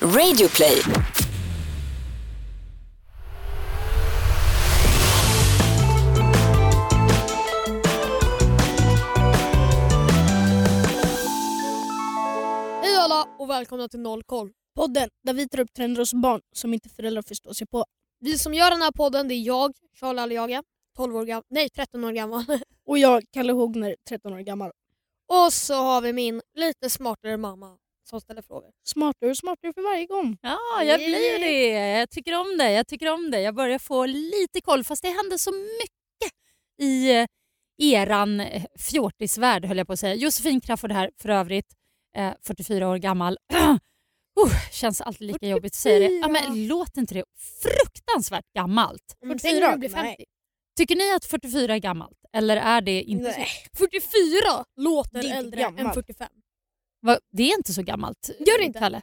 Radioplay. 0.00 0.82
Hej 12.82 12.96
alla 12.96 13.24
och 13.38 13.50
välkomna 13.50 13.88
till 13.88 14.00
Noll 14.00 14.22
koll. 14.22 14.50
Podden 14.74 15.08
där 15.24 15.34
vi 15.34 15.48
tar 15.48 15.60
upp 15.60 15.72
trender 15.76 16.00
hos 16.00 16.14
barn 16.14 16.40
som 16.52 16.74
inte 16.74 16.88
föräldrar 16.88 17.22
förstår 17.22 17.52
sig 17.52 17.66
på. 17.66 17.84
Vi 18.20 18.38
som 18.38 18.54
gör 18.54 18.70
den 18.70 18.82
här 18.82 18.92
podden 18.92 19.28
det 19.28 19.34
är 19.34 19.42
jag, 19.42 19.72
Charlie 20.00 20.20
Aliaga, 20.20 20.62
12 20.96 21.16
år 21.16 21.24
gammal, 21.24 21.42
nej 21.50 21.68
13 21.70 22.04
år 22.04 22.12
gammal. 22.12 22.44
Och 22.86 22.98
jag, 22.98 23.24
Kalle 23.32 23.52
Hogner, 23.52 23.96
13 24.08 24.32
år 24.32 24.38
gammal. 24.40 24.70
och 25.28 25.52
så 25.52 25.74
har 25.74 26.00
vi 26.00 26.12
min 26.12 26.42
lite 26.54 26.90
smartare 26.90 27.36
mamma 27.36 27.76
som 28.08 28.20
ställer 28.20 28.42
frågor. 28.42 28.70
Smartare 28.86 29.30
och 29.30 29.36
smartare 29.36 29.72
för 29.72 29.82
varje 29.82 30.06
gång. 30.06 30.38
Ja, 30.42 30.84
jag 30.84 30.98
blir 31.00 31.38
det. 31.38 31.98
Jag 31.98 32.10
tycker 32.10 32.40
om 32.40 32.58
det. 32.58 32.72
Jag 32.72 32.86
tycker 32.88 33.12
om 33.12 33.30
det. 33.30 33.40
Jag 33.40 33.54
börjar 33.54 33.78
få 33.78 34.06
lite 34.06 34.60
koll, 34.60 34.84
fast 34.84 35.02
det 35.02 35.08
händer 35.08 35.36
så 35.36 35.52
mycket 35.52 36.32
i 36.82 37.10
eh, 37.16 37.26
eran 37.78 38.40
eh, 38.40 38.64
fjortisvärld, 38.78 39.64
höll 39.64 39.78
jag 39.78 39.86
på 39.86 39.92
att 39.92 40.00
säga. 40.00 40.14
Josefin 40.14 40.60
Crafoord 40.60 40.92
här, 40.92 41.10
för 41.22 41.28
övrigt, 41.28 41.72
eh, 42.16 42.32
44 42.46 42.88
år 42.88 42.96
gammal. 42.96 43.38
uh, 43.54 43.76
känns 44.72 45.00
alltid 45.00 45.26
lika 45.26 45.48
jobbigt 45.48 45.72
att 45.72 45.76
säga 45.76 46.08
det. 46.08 46.14
Ja, 46.14 46.28
men 46.28 46.66
låter 46.66 47.00
inte 47.00 47.14
det 47.14 47.24
fruktansvärt 47.62 48.52
gammalt? 48.56 49.16
Men 49.20 49.38
44? 49.38 49.50
tänk 49.50 49.60
när 49.62 49.72
du 49.72 49.78
blir 49.78 49.88
50. 49.88 50.02
Nej. 50.02 50.24
Tycker 50.76 50.96
ni 50.96 51.14
att 51.14 51.24
44 51.24 51.74
är 51.74 51.78
gammalt? 51.78 52.18
Eller 52.32 52.56
är 52.56 52.80
det 52.80 53.02
inte 53.02 53.32
så? 53.32 53.38
Nej. 53.38 53.48
44 53.78 54.64
låter 54.76 55.22
Det 55.22 55.28
äldre 55.28 55.62
än 55.62 55.76
gammalt. 55.76 55.94
45. 55.94 56.28
Va? 57.06 57.18
Det 57.32 57.42
är 57.42 57.56
inte 57.56 57.72
så 57.72 57.82
gammalt, 57.82 58.30
Gör 58.38 58.58
det 58.58 58.64
inte? 58.64 58.78
Kalle? 58.78 59.02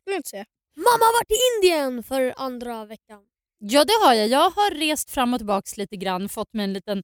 Skulle 0.00 0.14
jag 0.14 0.18
inte 0.18 0.28
säga. 0.28 0.44
Mamma 0.76 1.04
har 1.04 1.18
varit 1.18 1.30
i 1.30 1.38
Indien 1.56 2.02
för 2.02 2.34
andra 2.36 2.84
veckan. 2.84 3.20
Ja, 3.58 3.84
det 3.84 3.92
har 4.04 4.14
jag. 4.14 4.28
Jag 4.28 4.50
har 4.50 4.70
rest 4.74 5.10
fram 5.10 5.34
och 5.34 5.40
tillbaka 5.40 5.66
lite 5.76 5.96
grann, 5.96 6.28
fått 6.28 6.52
mig 6.52 6.64
en 6.64 6.72
liten 6.72 7.02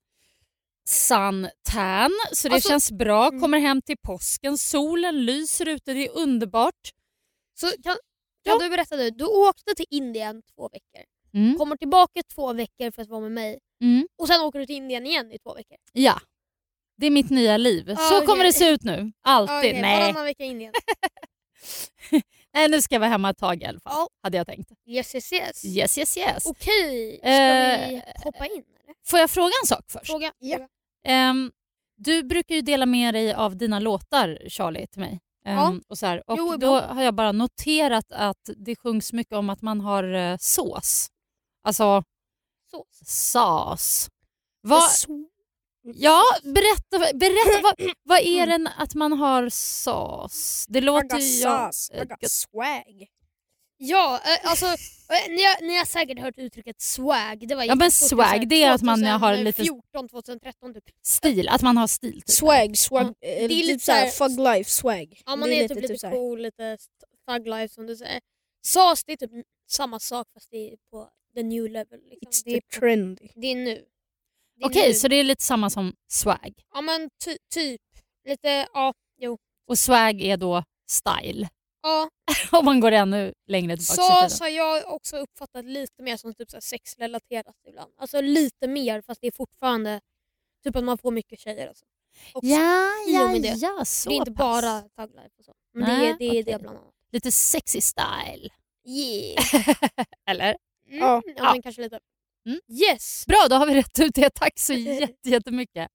suntan, 0.89 2.11
så 2.33 2.48
det 2.48 2.55
Alltså- 2.55 2.69
känns 2.69 2.92
bra. 2.92 3.28
Mm. 3.28 3.41
Kommer 3.41 3.59
hem 3.59 3.83
till 3.83 3.97
påsken, 4.03 4.59
solen 4.59 5.25
lyser 5.25 5.69
ute, 5.69 5.92
det 5.92 6.06
är 6.06 6.17
underbart. 6.17 6.91
Så 7.55 7.67
kan, 7.67 7.83
kan 7.84 7.97
Ja. 8.42 8.58
du 8.58 8.69
berätta 8.70 8.97
nu, 8.97 9.11
du 9.11 9.25
åkte 9.25 9.75
till 9.75 9.86
Indien 9.91 10.42
två 10.55 10.69
veckor, 10.69 11.05
Mm. 11.34 11.58
kommer 11.58 11.77
tillbaka 11.77 12.20
två 12.34 12.53
veckor 12.53 12.91
för 12.91 13.03
att 13.03 13.08
vara 13.08 13.20
med 13.20 13.33
mig 13.33 13.58
Mm. 13.83 14.08
och 14.19 14.27
sen 14.29 14.41
åker 14.41 14.58
du 14.58 14.67
till 14.67 14.77
Indien 14.77 15.06
igen 15.06 15.33
i 15.33 15.39
två 15.39 15.55
veckor. 15.55 15.77
Ja, 15.92 16.20
det 16.97 17.06
är 17.06 17.11
mitt 17.11 17.31
nya 17.31 17.56
liv. 17.56 17.84
Ja, 17.89 17.97
så 17.97 18.17
okej. 18.17 18.27
kommer 18.27 18.45
det 18.45 18.53
se 18.53 18.69
ut 18.69 18.83
nu. 18.83 19.12
Alltid. 19.25 19.56
Okej, 19.59 19.81
Nej. 19.83 20.00
Varannan 20.03 20.25
vecka 20.25 20.45
i 20.45 20.47
Indien. 20.47 20.73
Nej, 22.55 22.69
nu 22.69 22.83
ska 22.83 22.95
jag 22.95 23.01
vara 23.01 23.11
hemma 23.11 23.31
ett 23.31 23.39
tag 23.39 23.62
i 23.62 23.67
alla 23.67 23.81
fall, 23.81 23.92
Ja. 23.97 24.09
hade 24.23 24.36
jag 24.36 24.47
tänkt. 24.47 24.70
Yes 24.86 25.14
yes 25.14 25.33
yes. 25.33 25.64
Yes, 25.64 25.98
yes, 25.98 26.17
yes. 26.17 26.47
Okej, 26.47 27.19
ska 27.19 27.28
Eh, 27.28 27.89
vi 27.89 28.03
hoppa 28.25 28.47
in 28.47 28.53
eller? 28.53 28.95
Får 29.06 29.19
jag 29.19 29.31
fråga 29.31 29.53
en 29.62 29.67
sak 29.67 29.84
först? 29.89 30.06
Fråga. 30.06 30.33
Ja. 30.39 30.69
Ehm, 31.06 31.53
du 31.97 32.23
brukar 32.23 32.55
ju 32.55 32.61
dela 32.61 32.86
med 32.86 33.14
dig 33.14 33.34
av 33.34 33.56
dina 33.56 33.79
låtar, 33.81 34.39
Charlie, 34.48 34.86
till 34.86 35.01
mig. 35.01 35.20
Ehm, 35.47 35.56
Ja. 35.56 35.75
och 35.89 35.98
så 35.98 36.06
här. 36.06 36.31
och 36.31 36.39
Jo, 36.39 36.56
då 36.56 36.79
har 36.81 37.03
jag 37.03 37.14
bara 37.14 37.33
noterat 37.33 38.12
att 38.12 38.51
det 38.56 38.77
sjungs 38.77 39.12
mycket 39.12 39.33
om 39.34 39.51
att 39.51 39.62
man 39.62 39.81
har 39.81 40.14
eh, 40.14 40.36
sås. 40.41 41.08
Alltså 41.64 42.03
Sås. 42.70 42.86
sås. 43.33 44.08
Vad, 44.61 44.83
ja, 45.97 46.23
berätta, 46.42 47.17
berätta 47.19 47.61
vad, 47.62 47.75
vad 48.03 48.19
är 48.20 48.42
Mm. 48.47 48.64
det 48.64 48.73
att 48.78 48.95
man 48.95 49.12
har 49.12 49.48
sås? 49.48 50.67
Det 50.69 50.81
låter 50.81 51.19
ju... 51.19 51.25
I 51.25 51.42
eh, 51.98 52.05
got 52.05 52.31
swag. 52.31 53.06
Ja, 53.77 54.20
eh, 54.25 54.51
alltså 54.51 54.67
eh, 54.67 55.28
ni, 55.31 55.42
har, 55.45 55.67
ni 55.67 55.78
har 55.78 55.84
säkert 55.84 56.19
hört 56.19 56.39
uttrycket 56.39 56.81
swag. 56.81 57.48
Det 57.48 57.55
var 57.55 57.64
Ja, 57.64 57.75
men 57.75 57.91
swag, 57.91 58.48
det 58.48 58.62
är 58.62 58.70
att 58.73 58.83
man 58.83 59.05
har 59.05 59.36
lite- 59.36 59.64
2014, 59.64 60.08
2013 60.08 60.74
typ. 60.74 60.85
Stil, 61.07 61.48
att 61.48 61.63
man 61.63 61.77
har 61.77 61.86
stil. 61.86 62.13
Typ. 62.23 62.30
Swag, 62.30 62.77
swag. 62.79 63.02
Eh, 63.07 63.13
Det 63.20 63.45
är 63.45 63.48
typ 63.48 63.67
lite 63.67 63.85
såhär 63.85 64.07
så 64.08 64.24
här- 64.24 64.30
thug 64.30 64.39
life 64.45 64.70
swag. 64.70 65.23
Ja, 65.27 65.36
man 65.36 65.48
Det 65.48 65.64
är, 65.64 65.69
typ 65.69 65.80
lite 65.83 65.98
så 65.98 66.07
här- 66.07 66.14
cool, 66.14 66.40
lite 66.42 66.79
thug 67.29 67.46
life 67.48 67.74
som 67.74 67.86
du 67.86 67.96
säger. 67.96 68.20
SAS 68.67 69.05
det 69.05 69.13
är 69.13 69.17
typ 69.17 69.30
samma 69.70 69.98
sak 70.01 70.27
fast 70.35 70.51
det 70.51 70.73
är 70.73 70.77
på 70.90 71.08
the 71.36 71.42
new 71.42 71.69
level. 71.70 72.01
Liksom. 72.11 72.30
It's 72.30 72.42
Det, 72.45 72.57
är 72.57 72.61
trendy. 72.80 73.29
det 73.35 73.46
är 73.46 73.57
nu. 73.57 73.85
Det 74.57 74.65
Okej, 74.67 74.89
nu. 74.89 74.95
så 74.95 75.09
det 75.09 75.17
är 75.17 75.25
lite 75.25 75.42
samma 75.45 75.70
som 75.70 75.95
swag. 76.11 76.55
Ja 76.75 76.81
men 76.81 77.11
ty, 77.25 77.37
typ. 77.55 77.81
Lite, 78.29 78.67
ja, 78.75 78.92
jo. 79.19 79.39
Och 79.69 79.79
swag 79.79 80.20
är 80.20 80.37
då 80.37 80.65
style. 80.91 81.48
Ja, 81.83 82.09
Om 82.59 82.64
man 82.64 82.81
går 82.81 82.93
ännu 82.93 83.33
längre 83.48 83.77
tillbaka. 83.77 84.29
SAS 84.29 84.41
har 84.41 84.48
jag 84.48 84.93
också 84.95 85.17
uppfattat 85.17 85.64
lite 85.64 86.03
mer 86.03 86.17
som 86.17 86.35
typ 86.35 86.51
så 86.51 86.61
sexrelaterat 86.61 87.57
ibland. 87.69 87.93
Alltså 87.98 88.20
lite 88.20 88.67
mer 88.69 89.03
fast 89.03 89.20
det 89.20 89.27
är 89.27 89.33
fortfarande 89.33 90.01
typ 90.64 90.77
att 90.77 90.85
man 90.85 90.98
får 90.98 91.11
mycket 91.11 91.39
tjejer. 91.41 91.69
Alltså. 91.69 91.85
Också. 92.33 92.47
Ja, 92.51 92.89
och 93.07 93.11
ja, 93.11 93.39
det. 93.39 93.48
ja, 93.48 93.85
så 93.85 94.09
det 94.09 94.14
är 94.14 94.17
inte 94.17 94.33
pass. 94.33 94.37
bara 94.97 95.07
life 95.07 95.35
och 95.39 95.45
så. 95.45 95.53
Men 95.75 95.89
det, 95.89 95.97
Nej, 95.97 96.09
är, 96.11 96.17
det 96.19 96.25
är 96.25 96.31
okej. 96.31 96.43
det 96.43 96.59
bland 96.59 96.79
annat. 96.79 96.93
Lite 97.13 97.33
sexy 97.33 97.81
style. 97.81 98.48
Yeah. 98.87 99.45
Eller? 100.31 100.57
Mm. 100.89 100.98
Ja, 100.98 101.23
Ja. 101.37 101.53
men 101.53 101.63
kanske 101.63 101.83
lite. 101.83 102.01
Mm. 102.47 102.61
Yes! 102.69 103.25
Bra, 103.27 103.47
då 103.51 103.57
har 103.57 103.67
vi 103.67 103.75
rätt 103.75 103.99
ut 104.01 104.15
det. 104.15 104.31
Tack 104.31 104.59
så 104.59 104.73
jätte- 104.73 105.31
jättemycket. 105.31 105.89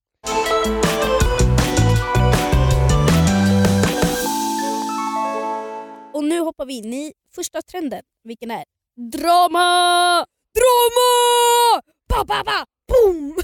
Och 6.14 6.24
nu 6.24 6.40
hoppar 6.40 6.66
vi 6.66 6.74
in 6.78 6.94
i 6.94 7.14
första 7.36 7.62
trenden. 7.62 8.02
Vilken 8.24 8.52
är? 8.52 8.64
Drama! 9.12 10.26
Drama! 10.60 11.82
Ba, 12.10 12.26
ba, 12.26 12.44
ba! 12.44 12.66
Boom! 12.88 13.36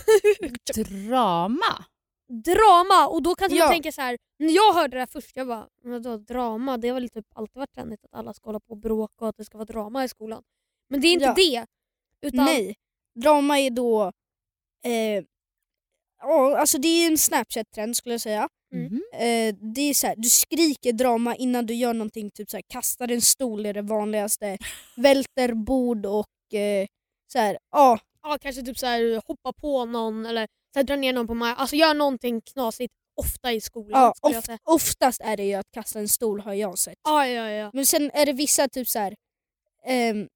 Drama? 0.76 1.86
drama! 2.44 3.08
Och 3.08 3.24
då 3.24 3.36
kanske 3.36 3.58
Ja. 3.58 3.66
man 3.66 3.74
tänker 3.74 3.92
så 3.92 4.02
här. 4.02 4.18
när 4.40 4.54
jag 4.54 4.74
hörde 4.74 4.96
det 4.98 5.00
här 5.00 5.08
först, 5.08 5.32
jag 5.38 5.48
bara 5.48 5.68
vadå 5.84 6.18
drama? 6.18 6.78
Det 6.78 6.88
har 6.90 6.94
väl 7.00 7.10
typ 7.10 7.26
alltid 7.36 7.56
varit 7.60 7.74
trendigt 7.74 8.04
att 8.06 8.14
alla 8.20 8.34
ska 8.34 8.48
hålla 8.50 8.60
på 8.60 8.72
och 8.72 8.78
bråka 8.78 9.14
och 9.26 9.30
att 9.30 9.38
det 9.38 9.46
ska 9.46 9.58
vara 9.58 9.66
drama 9.66 10.04
i 10.04 10.10
skolan. 10.10 10.44
Men 10.90 11.02
det 11.02 11.08
är 11.08 11.14
inte 11.14 11.26
Ja. 11.26 11.34
det. 11.36 11.66
Utan, 12.28 12.46
Nej, 12.46 12.76
drama 13.16 13.60
är 13.60 13.70
då... 13.70 14.12
Eh, 14.86 15.24
ja, 16.22 16.58
alltså 16.58 16.78
det 16.78 16.88
är 16.88 17.08
en 17.08 17.18
Snapchat-trend 17.18 17.96
skulle 17.96 18.14
jag 18.14 18.22
säga. 18.22 18.50
Mm. 18.74 18.86
Mhm. 18.86 19.02
Eh, 19.14 19.56
det 19.74 19.82
är 19.82 19.94
så 19.94 20.08
här, 20.08 20.16
du 20.18 20.30
skriker 20.30 20.94
drama 20.94 21.36
innan 21.36 21.66
du 21.66 21.74
gör 21.74 21.94
någonting, 21.94 22.32
typ 22.32 22.50
så 22.50 22.58
här, 22.58 22.64
kastar 22.68 23.12
en 23.12 23.22
stol 23.22 23.66
är 23.66 23.74
det 23.74 23.82
vanligaste, 23.82 24.58
välter 24.98 25.54
bord 25.54 26.06
och 26.06 26.54
eh, 26.54 26.88
så 27.28 27.40
här, 27.40 27.58
ja, 27.72 28.00
Ja, 28.28 28.38
kanske 28.42 28.62
typ 28.62 28.78
så 28.78 28.86
här, 28.86 29.22
hoppa 29.28 29.54
på 29.54 29.86
någon 29.86 30.26
eller 30.26 30.48
så 30.74 30.80
här, 30.80 30.84
dra 30.84 30.96
ner 30.96 31.14
någon 31.14 31.28
på 31.28 31.34
marken. 31.34 31.62
Alltså 31.62 31.76
gör 31.76 31.94
någonting 31.94 32.42
knasigt 32.42 32.94
ofta 33.16 33.54
i 33.54 33.62
skolan. 33.62 34.02
ja 34.02 34.14
skulle 34.18 34.34
jag 34.36 34.44
säga. 34.44 34.58
oftast 34.64 35.22
är 35.22 35.38
det 35.38 35.44
ju 35.44 35.54
att 35.54 35.72
kasta 35.72 36.00
en 36.00 36.08
stol 36.08 36.40
har 36.40 36.54
jag 36.54 36.78
sett. 36.78 37.00
Ja, 37.04 37.28
ja, 37.28 37.50
ja. 37.50 37.70
Men 37.74 37.86
sen 37.86 38.12
är 38.14 38.26
det 38.26 38.34
vissa 38.34 38.68
typ 38.68 38.88
så 38.88 39.00
här, 39.00 39.16
ehm, 39.86 40.28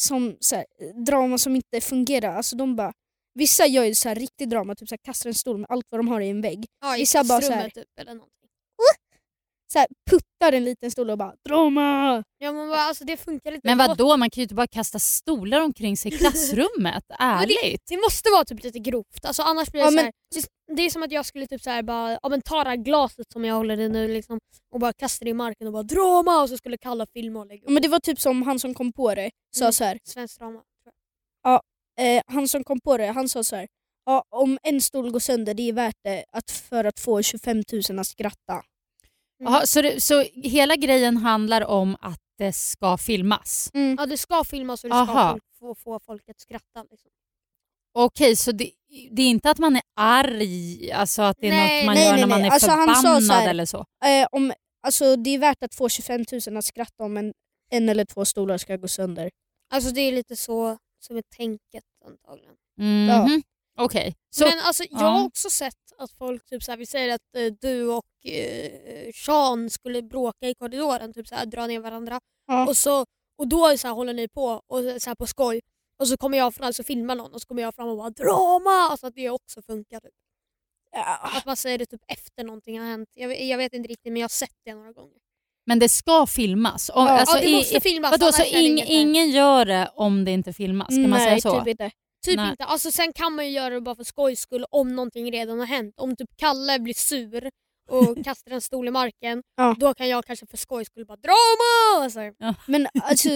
som 0.00 0.36
så 0.40 0.56
här, 0.56 0.64
drama 1.04 1.38
som 1.38 1.56
inte 1.56 1.80
fungerar. 1.80 2.34
Alltså 2.36 2.56
de 2.56 2.76
bara, 2.76 2.92
vissa 3.34 3.66
gör 3.66 3.84
ju 3.84 3.94
så 3.94 4.08
här 4.08 4.16
riktig 4.16 4.48
drama, 4.48 4.74
typ 4.74 4.88
så 4.88 4.92
här, 4.92 4.98
kastar 5.04 5.30
en 5.30 5.34
stol 5.34 5.58
med 5.58 5.66
allt 5.70 5.86
vad 5.90 5.98
de 5.98 6.08
har 6.08 6.20
i 6.20 6.28
en 6.28 6.40
vägg. 6.40 6.66
ja 6.80 6.96
I 6.96 7.00
Vissa 7.00 7.24
bara 7.24 7.40
så 7.40 7.52
här- 7.52 7.70
typ 7.70 7.84
eller 8.00 8.14
någonting. 8.14 8.37
Så 9.72 9.78
här, 9.78 9.88
puttar 10.10 10.52
en 10.52 10.64
liten 10.64 10.90
stol 10.90 11.10
och 11.10 11.18
bara 11.18 11.34
drama! 11.48 12.22
Ja 12.38 12.52
men 12.52 12.68
bara, 12.68 12.80
alltså 12.80 13.04
det 13.04 13.16
funkar 13.16 13.52
inte. 13.52 13.68
Men 13.68 13.78
Det 13.78 13.86
vad 13.88 13.96
då? 13.96 14.16
Man 14.16 14.30
kan 14.30 14.40
ju 14.40 14.42
inte 14.42 14.54
bara 14.54 14.66
kasta 14.66 14.98
stolar 14.98 15.60
omkring 15.60 15.96
sig 15.96 16.14
i 16.14 16.18
klassrummet. 16.18 17.04
Ärligt. 17.18 17.82
Det 17.88 17.96
måste 17.96 18.30
vara 18.30 18.44
typ 18.44 18.62
lite 18.64 18.78
grovt. 18.78 19.24
Alltså, 19.24 19.42
annars 19.42 19.70
blir 19.70 19.80
det 19.80 19.84
Ja, 19.86 19.90
så 19.90 19.94
men- 19.94 20.04
här, 20.04 20.12
det- 20.34 20.74
Det 20.76 20.82
är 20.82 20.90
som 20.90 21.02
att 21.02 21.12
jag 21.12 21.26
skulle 21.26 21.46
typ 21.46 21.62
så 21.62 21.70
här, 21.70 21.82
bara, 21.82 22.18
ja, 22.22 22.28
men 22.28 22.42
ta 22.42 22.64
det 22.64 22.70
här 22.70 22.76
glaset 22.76 23.32
som 23.32 23.44
jag 23.44 23.54
håller 23.54 23.80
i 23.80 23.88
nu 23.88 24.08
liksom, 24.08 24.38
och 24.72 24.80
bara 24.80 24.92
kasta 24.92 25.24
det 25.24 25.30
i 25.30 25.34
marken 25.34 25.66
och 25.66 25.72
bara 25.72 25.82
drama 25.82 26.42
och 26.42 26.48
så 26.48 26.56
skulle 26.56 26.78
Kalla 26.78 27.06
filma 27.14 27.40
och 27.40 27.46
lägga 27.46 27.62
upp. 27.64 27.70
Men 27.70 27.82
det 27.82 27.88
var 27.88 28.00
typ 28.00 28.20
som 28.20 28.42
han 28.42 28.58
som 28.58 28.74
kom 28.74 28.92
på 28.92 29.14
det 29.14 29.30
sa 29.56 29.64
Mm. 29.64 29.72
så 29.72 29.84
här. 29.84 29.98
Svensk 30.04 30.38
drama. 30.38 30.60
tror 31.44 31.60
Eh, 32.00 32.22
han 32.26 32.48
som 32.48 32.64
kom 32.64 32.80
på 32.80 32.96
det, 32.96 33.06
han 33.06 33.28
sa 33.28 33.44
så 33.44 33.56
här. 33.56 33.66
Ja, 34.06 34.24
om 34.30 34.58
en 34.62 34.80
stol 34.80 35.10
går 35.10 35.20
sönder, 35.20 35.54
det 35.54 35.68
är 35.68 35.72
värt 35.72 35.96
det 36.04 36.24
att, 36.32 36.50
för 36.50 36.84
att 36.84 37.00
få 37.00 37.22
25 37.22 37.62
000 37.90 37.98
att 37.98 38.06
skratta. 38.06 38.62
Mm. 39.40 39.52
Jaha, 39.52 39.66
så, 39.66 39.82
det, 39.82 40.00
så 40.02 40.22
hela 40.34 40.76
grejen 40.76 41.16
handlar 41.16 41.64
om 41.66 41.96
att 42.00 42.20
det 42.38 42.52
ska 42.52 42.96
filmas? 42.98 43.70
Mm. 43.74 43.96
Ja, 43.98 44.06
det 44.06 44.16
ska 44.16 44.44
filmas 44.44 44.84
och 44.84 44.90
det 44.90 44.94
ska 44.96 45.00
Aha. 45.12 45.38
få, 45.58 45.74
få 45.74 46.00
folk 46.00 46.28
att 46.28 46.40
skratta. 46.40 46.82
Liksom. 46.90 47.10
Okej, 47.94 48.36
så 48.36 48.52
det, 48.52 48.70
det 49.10 49.22
är 49.22 49.28
inte 49.28 49.50
att 49.50 49.58
man 49.58 49.76
är 49.76 49.82
arg, 49.96 50.92
alltså 50.92 51.22
att 51.22 51.36
det 51.40 51.46
är 51.46 51.50
Nej, 51.50 51.80
något 51.80 51.86
man 51.86 51.94
nej, 51.94 52.04
gör 52.04 52.12
nej, 52.12 52.20
när 52.20 52.28
man 52.28 52.40
nej. 52.40 52.48
är 52.48 52.52
Alltså, 52.52 52.70
han 52.70 52.88
sa 52.88 52.94
förbannad 52.94 53.24
så 53.24 53.32
här- 53.32 53.48
eller 53.50 53.64
så? 53.66 53.84
Eh, 54.04 54.26
om, 54.32 54.52
alltså, 54.82 55.16
det 55.16 55.30
är 55.30 55.38
värt 55.38 55.62
att 55.62 55.74
få 55.74 55.88
25 55.88 56.24
000 56.46 56.56
att 56.56 56.64
skratta 56.64 57.04
om 57.04 57.16
en, 57.16 57.32
en 57.70 57.88
eller 57.88 58.04
två 58.04 58.24
stolar 58.24 58.58
ska 58.58 58.76
gå 58.76 58.88
sönder. 58.88 59.30
Alltså 59.72 59.90
det 59.90 60.00
är 60.00 60.12
lite 60.12 60.36
så 60.36 60.78
som 61.00 61.16
är 61.16 61.22
tänket 61.36 61.84
antagligen. 62.06 62.54
Mhm. 62.78 63.42
Okej. 63.78 64.14
Så, 64.30 64.44
Men 64.44 64.58
alltså, 64.58 64.84
jag 64.90 64.98
har 64.98 65.18
ja. 65.20 65.24
också 65.24 65.50
sett 65.50 65.74
att 65.98 66.10
folk, 66.12 66.44
typ 66.46 66.62
så 66.62 66.70
här, 66.72 66.78
vi 66.78 66.86
säger 66.86 67.14
att 67.14 67.36
eh, 67.36 67.52
du 67.60 67.88
och 67.88 68.26
eh, 68.26 68.70
Sean 69.14 69.70
skulle 69.70 70.02
bråka 70.02 70.48
i 70.48 70.54
korridoren, 70.54 71.12
typ 71.12 71.28
så 71.28 71.34
här, 71.34 71.46
dra 71.46 71.66
ner 71.66 71.80
varandra. 71.80 72.20
Ja. 72.46 72.66
Och, 72.68 72.76
så, 72.76 73.06
och 73.38 73.48
då 73.48 73.78
så 73.78 73.88
här, 73.88 73.94
håller 73.94 74.12
ni 74.14 74.28
på 74.28 74.62
och 74.66 74.78
så 75.02 75.10
här, 75.10 75.14
på 75.14 75.26
skoj. 75.26 75.60
Och 76.00 76.08
så 76.08 76.16
kommer 76.16 76.38
jag 76.38 76.54
fram 76.54 76.72
och 76.78 76.86
filmar 76.86 77.14
någon 77.14 77.32
och 77.32 77.40
så 77.40 77.46
kommer 77.48 77.62
jag 77.62 77.74
fram 77.74 77.88
och 77.88 77.96
bara 77.96 78.10
drama! 78.10 78.70
Alltså 78.90 79.06
att 79.06 79.14
det 79.14 79.30
också 79.30 79.62
funkar. 79.62 80.00
Typ. 80.00 80.12
Ja. 80.92 81.18
Att 81.36 81.46
man 81.46 81.56
säger 81.56 81.78
det 81.78 81.86
typ 81.86 82.00
efter 82.08 82.44
någonting 82.44 82.78
har 82.78 82.86
hänt. 82.86 83.08
Jag, 83.14 83.28
vet- 83.28 83.48
jag 83.48 83.58
vet 83.58 83.72
inte 83.72 83.88
riktigt 83.88 84.12
men 84.12 84.20
jag 84.20 84.24
har 84.24 84.28
sett 84.28 84.56
det 84.64 84.74
några 84.74 84.92
gånger. 84.92 85.16
Men 85.66 85.78
det 85.78 85.88
ska 85.88 86.26
filmas. 86.26 86.90
Om, 86.94 87.06
Ja. 87.06 87.10
alltså, 87.18 87.36
ja 87.38 87.42
det 87.44 87.52
måste 87.56 87.76
i- 87.76 87.80
filmas. 87.80 88.10
Vadå, 88.10 88.32
så 88.32 88.44
ing, 88.44 88.82
ingen 88.86 89.30
gör 89.30 89.64
det 89.64 89.90
om 89.94 90.24
det 90.24 90.30
inte 90.30 90.52
filmas? 90.52 90.88
Kan 90.88 91.10
man 91.10 91.18
säga 91.18 91.30
Nej, 91.30 91.40
så? 91.40 91.58
typ 91.58 91.68
inte. 91.68 91.90
Typ 92.26 92.36
Nej. 92.36 92.50
inte. 92.50 92.64
Alltså, 92.64 92.92
sen 92.92 93.12
kan 93.12 93.32
man 93.34 93.44
ju 93.46 93.50
göra 93.52 93.74
det 93.74 93.80
bara 93.80 93.94
för 93.96 94.04
skojs 94.04 94.40
skull 94.40 94.64
om 94.70 94.96
någonting 94.96 95.32
redan 95.32 95.58
har 95.58 95.66
hänt. 95.66 95.94
Om 96.00 96.16
typ 96.16 96.28
Kalle 96.36 96.78
blir 96.78 96.94
sur 96.94 97.50
och 97.88 98.16
kastar 98.24 98.50
en 98.52 98.60
stol 98.60 98.88
i 98.88 98.90
marken, 98.90 99.42
Ja. 99.56 99.76
då 99.78 99.94
kan 99.94 100.08
jag 100.08 100.24
kanske 100.24 100.46
för 100.46 100.56
skojs 100.56 100.86
skull 100.86 101.06
bara 101.06 101.16
drama! 101.16 102.04
Alltså, 102.04 102.20
Men 102.66 102.86
alltså, 103.02 103.28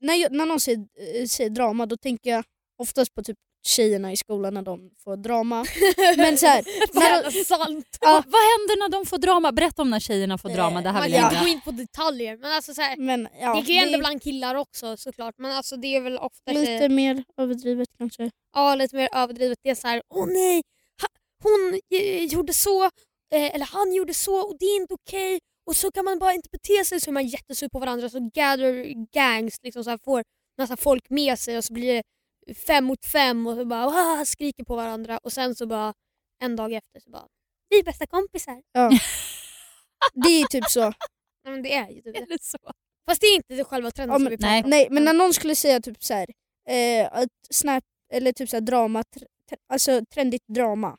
när, 0.00 0.14
jag, 0.14 0.32
när 0.32 0.46
någon 0.46 0.60
säger, 0.60 0.78
eh, 1.20 1.26
säger 1.26 1.50
drama 1.50 1.86
då 1.86 1.96
tänker 1.96 2.30
jag 2.30 2.44
oftast 2.78 3.14
på 3.14 3.22
typ 3.22 3.36
tjejerna 3.66 4.12
i 4.12 4.16
skolan 4.16 4.54
när 4.54 4.62
de 4.62 4.90
får 5.04 5.16
drama. 5.16 5.64
Men 6.16 6.38
så 6.38 6.46
här, 6.46 6.64
när 6.94 7.22
de, 7.24 7.44
sant. 7.44 7.98
Ja. 8.00 8.12
Vad 8.26 8.42
händer 8.42 8.78
när 8.78 8.88
de 8.88 9.06
får 9.06 9.18
drama? 9.18 9.52
Berätta 9.52 9.82
om 9.82 9.90
när 9.90 10.00
tjejerna 10.00 10.38
får 10.38 10.48
drama. 10.48 10.80
Det 10.80 10.88
här 10.90 10.94
Man 11.00 11.02
vill 11.02 11.12
kan 11.12 11.20
jag 11.22 11.26
inte 11.32 11.36
höra. 11.36 11.44
gå 11.46 11.52
in 11.52 11.60
på 11.60 11.70
detaljer 11.70 12.36
men 12.36 12.52
alltså 12.52 12.74
så 12.74 12.82
här, 12.82 12.96
men, 12.96 13.28
ja, 13.40 13.54
det 13.54 13.60
kan 13.60 13.74
ju 13.74 13.80
hända 13.80 13.94
är 13.94 13.98
bland 13.98 14.22
killar 14.22 14.54
också 14.54 14.96
såklart 14.96 15.34
men 15.38 15.52
alltså 15.52 15.76
det 15.76 15.96
är 15.96 16.00
väl 16.00 16.18
ofta 16.18 16.52
lite 16.52 16.88
mer 16.88 17.24
överdrivet 17.36 17.88
kanske. 17.98 18.30
ja, 18.54 18.74
lite 18.74 18.96
mer 18.96 19.08
överdrivet. 19.12 19.58
Det 19.62 19.70
är 19.70 19.74
så 19.74 19.88
här, 19.88 20.02
åh 20.14 20.26
nej, 20.26 20.62
ha, 21.02 21.08
hon 21.42 21.80
eh, 22.00 22.24
gjorde 22.24 22.52
så, 22.52 22.84
eh, 22.84 23.54
eller 23.54 23.66
han 23.66 23.92
gjorde 23.94 24.14
så 24.14 24.34
och 24.40 24.56
det 24.60 24.64
är 24.66 24.76
inte 24.80 24.94
okej. 24.94 25.38
Och 25.66 25.76
så 25.76 25.90
kan 25.90 26.04
man 26.04 26.18
bara 26.18 26.32
inte 26.32 26.48
bete 26.52 26.84
sig 26.84 27.00
så 27.00 27.10
är 27.10 27.12
man 27.12 27.26
jättesur 27.26 27.68
på 27.68 27.78
varandra 27.78 28.08
så 28.10 28.30
gather 28.34 28.94
gangs 29.12 29.56
liksom 29.62 29.84
så 29.84 29.90
här, 29.90 29.98
får 30.04 30.22
massa 30.58 30.76
folk 30.76 31.10
med 31.10 31.38
sig 31.38 31.58
och 31.58 31.64
så 31.64 31.72
blir 31.72 31.94
det 31.94 32.02
fem 32.54 32.84
mot 32.84 33.04
fem 33.06 33.46
och 33.46 33.56
så 33.56 33.64
bara 33.64 33.86
"Wah!" 33.86 34.24
skriker 34.24 34.64
på 34.64 34.76
varandra 34.76 35.18
och 35.22 35.32
sen 35.32 35.54
så 35.54 35.66
bara 35.66 35.94
en 36.42 36.56
dag 36.56 36.72
efter 36.72 37.00
så 37.00 37.10
bara 37.10 37.26
vi 37.68 37.78
är 37.78 37.82
bästa 37.84 38.06
kompisar. 38.06 38.62
Det 40.14 40.28
är 40.40 40.46
typ 40.46 40.64
så. 40.70 40.92
Ja, 41.44 41.50
men 41.50 41.62
det 41.62 41.74
är 41.74 41.88
ju 41.88 42.00
typ 42.02 42.14
det. 42.14 42.26
Det 42.28 42.42
så? 42.42 42.58
Fast 43.08 43.20
det 43.20 43.26
är 43.26 43.36
inte 43.36 43.54
det 43.54 43.64
själva 43.64 43.90
trenden 43.90 44.12
Ja, 44.12 44.16
som 44.18 44.24
men- 44.24 44.30
vi 44.30 44.36
pratar 44.36 44.50
nej. 44.50 44.64
om. 44.64 44.70
Nej 44.70 44.88
men 44.90 45.04
när 45.04 45.12
någon 45.12 45.34
skulle 45.34 45.54
säga 45.56 45.80
typ 45.80 46.04
så 46.04 46.14
här, 46.14 46.26
eh, 46.68 47.08
att 47.12 47.28
snap, 47.50 47.84
eller 48.12 48.32
typ 48.32 48.48
så 48.50 48.56
här 48.56 48.60
drama, 48.60 49.02
tr, 49.04 49.18
tr, 49.18 49.54
alltså 49.72 50.04
trendigt 50.14 50.44
drama. 50.48 50.96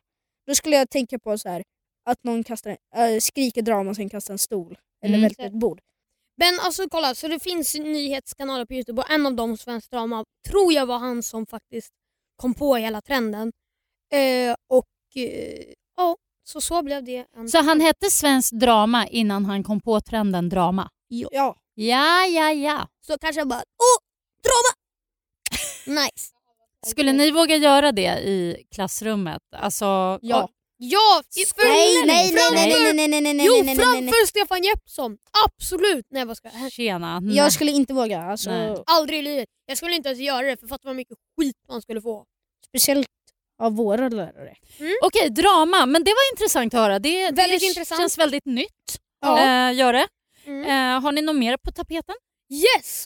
Då 0.48 0.56
skulle 0.56 0.76
jag 0.76 0.90
tänka 0.90 1.20
på 1.20 1.38
så 1.38 1.50
här 1.50 1.64
att 2.06 2.24
någon 2.24 2.44
kastar, 2.44 2.78
en- 2.96 3.14
äh, 3.14 3.20
skriker 3.20 3.62
drama 3.62 3.90
och 3.90 3.96
sen 3.96 4.10
kastar 4.10 4.34
en 4.34 4.38
stol. 4.38 4.78
Eller 5.04 5.16
Mm. 5.18 5.22
välter 5.22 5.44
ett 5.46 5.54
bord. 5.60 5.82
Men 6.40 6.60
alltså 6.60 6.90
kolla, 6.90 7.16
så 7.16 7.28
det 7.28 7.40
finns 7.40 7.76
nyhetskanaler 7.76 8.66
på 8.66 8.74
Youtube 8.74 9.02
och 9.02 9.10
en 9.10 9.26
av 9.26 9.34
dem, 9.36 9.58
Svensk 9.58 9.92
Drama, 9.92 10.26
tror 10.48 10.74
jag 10.74 10.86
var 10.86 11.00
han 11.00 11.24
som 11.24 11.46
faktiskt 11.46 11.90
kom 12.36 12.54
på 12.54 12.76
hela 12.76 13.02
trenden. 13.02 13.52
Eh, 14.14 14.56
och 14.70 14.86
eh, 15.16 15.74
ja, 15.98 16.16
så 16.44 16.62
så 16.62 16.84
blev 16.84 17.04
det. 17.04 17.26
En... 17.38 17.50
Så 17.50 17.58
han 17.58 17.82
hette 17.82 18.10
Svensk 18.12 18.54
drama 18.54 19.08
innan 19.08 19.46
han 19.46 19.64
kom 19.64 19.82
på 19.82 20.02
trenden 20.02 20.50
drama? 20.50 20.90
Ja. 21.08 21.56
Ja, 21.76 22.26
ja, 22.26 22.52
ja. 22.52 22.88
Så 23.08 23.18
kanske 23.18 23.42
jag 23.42 23.48
bara 23.48 23.64
åh, 23.64 24.00
drama! 24.44 24.76
nice. 26.02 26.34
Skulle 26.86 27.14
ni 27.14 27.32
våga 27.32 27.56
göra 27.56 27.92
det 27.92 28.20
i 28.20 28.66
klassrummet? 28.76 29.42
Alltså, 29.56 30.20
Ja. 30.22 30.50
Ja, 30.82 31.22
för, 31.56 31.68
Nej, 31.68 32.06
nej, 32.06 32.06
nej, 32.06 32.28
framför, 32.34 32.56
nej, 32.56 32.70
nej, 32.70 32.94
nej, 32.94 33.08
nej, 33.08 33.22
nej, 33.22 33.34
nej, 33.34 33.46
Jo, 33.48 33.54
nej, 33.54 33.64
nej, 33.64 33.76
nej, 33.76 33.86
nej. 34.02 34.02
framför 34.12 34.28
Stefan 34.28 34.64
Jeppsson. 34.64 35.18
Absolut. 35.46 36.06
Nej 36.12 36.26
vad 36.26 36.38
ska 36.38 36.50
jag 36.62 36.72
Tjena. 36.72 37.22
Jag 37.24 37.54
skulle 37.54 37.72
inte 37.72 37.94
våga. 37.94 38.22
Alltså, 38.22 38.50
Nej. 38.50 38.78
Aldrig 38.86 39.20
i 39.20 39.22
livet. 39.22 39.50
Jag 39.66 39.78
skulle 39.78 39.96
inte 39.96 40.10
ens 40.10 40.22
göra 40.22 40.48
det 40.48 40.58
för 40.58 40.68
fatta 40.68 40.88
vad 40.88 40.96
mycket 40.96 41.18
skit 41.38 41.56
man 41.70 41.82
skulle 41.82 42.02
få. 42.02 42.26
speciellt 42.68 43.08
av 43.62 43.76
våra 43.76 44.10
lärare. 44.10 44.56
Okej, 45.04 45.30
drama. 45.30 45.86
Men 45.86 46.04
det 46.04 46.12
var 46.12 46.34
intressant 46.34 46.74
att 46.74 46.80
höra. 46.80 47.00
Det, 47.00 47.32
Väldigt 47.32 47.60
det 47.60 47.66
intressant. 47.66 48.02
känns 48.02 48.18
väldigt 48.18 48.46
nytt. 48.46 49.00
Ja. 49.22 49.40
Eh, 49.70 49.76
gör 49.78 49.94
det. 49.94 50.08
Mm. 50.46 50.64
Eh, 50.96 51.02
har 51.02 51.12
ni 51.12 51.22
något 51.22 51.36
mer 51.36 51.58
på 51.58 51.72
tapeten? 51.72 52.16
Yes! 52.54 53.06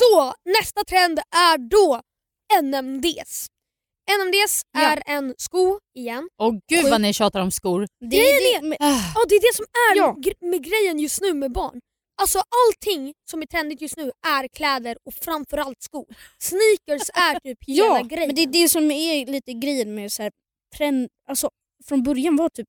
Så 0.00 0.34
nästa 0.44 0.84
trend 0.84 1.18
är 1.18 1.58
då 1.58 2.00
NMDs. 2.62 3.46
NMDs 4.20 4.62
Ja. 4.72 4.80
är 4.80 5.02
en 5.06 5.34
sko 5.38 5.78
igen. 5.96 6.28
Åh 6.42 6.54
gud 6.68 6.90
vad 6.90 7.00
ni 7.00 7.12
tjatar 7.12 7.40
om 7.40 7.50
skor. 7.50 7.86
Det 8.10 8.16
är 8.16 8.60
det. 8.62 8.76
Ah. 8.80 9.12
Ja, 9.14 9.20
det 9.28 9.34
är 9.34 9.40
det 9.40 9.56
som 9.56 9.64
är 9.90 9.96
Ja. 9.96 10.16
med 10.50 10.64
grejen 10.64 10.98
just 10.98 11.20
nu 11.20 11.34
med 11.34 11.52
barn. 11.52 11.80
Alltså 12.22 12.38
allting 12.38 13.14
som 13.30 13.42
är 13.42 13.46
trendigt 13.46 13.80
just 13.80 13.96
nu 13.96 14.10
är 14.26 14.48
kläder 14.48 14.96
och 15.04 15.14
framförallt 15.14 15.82
skor. 15.82 16.06
Sneakers 16.38 17.08
är 17.14 17.40
typ 17.44 17.58
hela 17.66 17.84
Ja, 17.98 18.02
grejen. 18.02 18.26
men 18.28 18.34
det 18.36 18.42
är 18.42 18.46
det 18.62 18.68
som 18.68 18.90
är 18.90 19.26
lite 19.26 19.52
grejen 19.52 19.94
med 19.94 20.12
så 20.12 20.22
här, 20.22 20.32
trend. 20.76 21.08
Alltså, 21.28 21.50
från 21.88 22.02
början 22.02 22.36
var 22.36 22.48
typ 22.48 22.66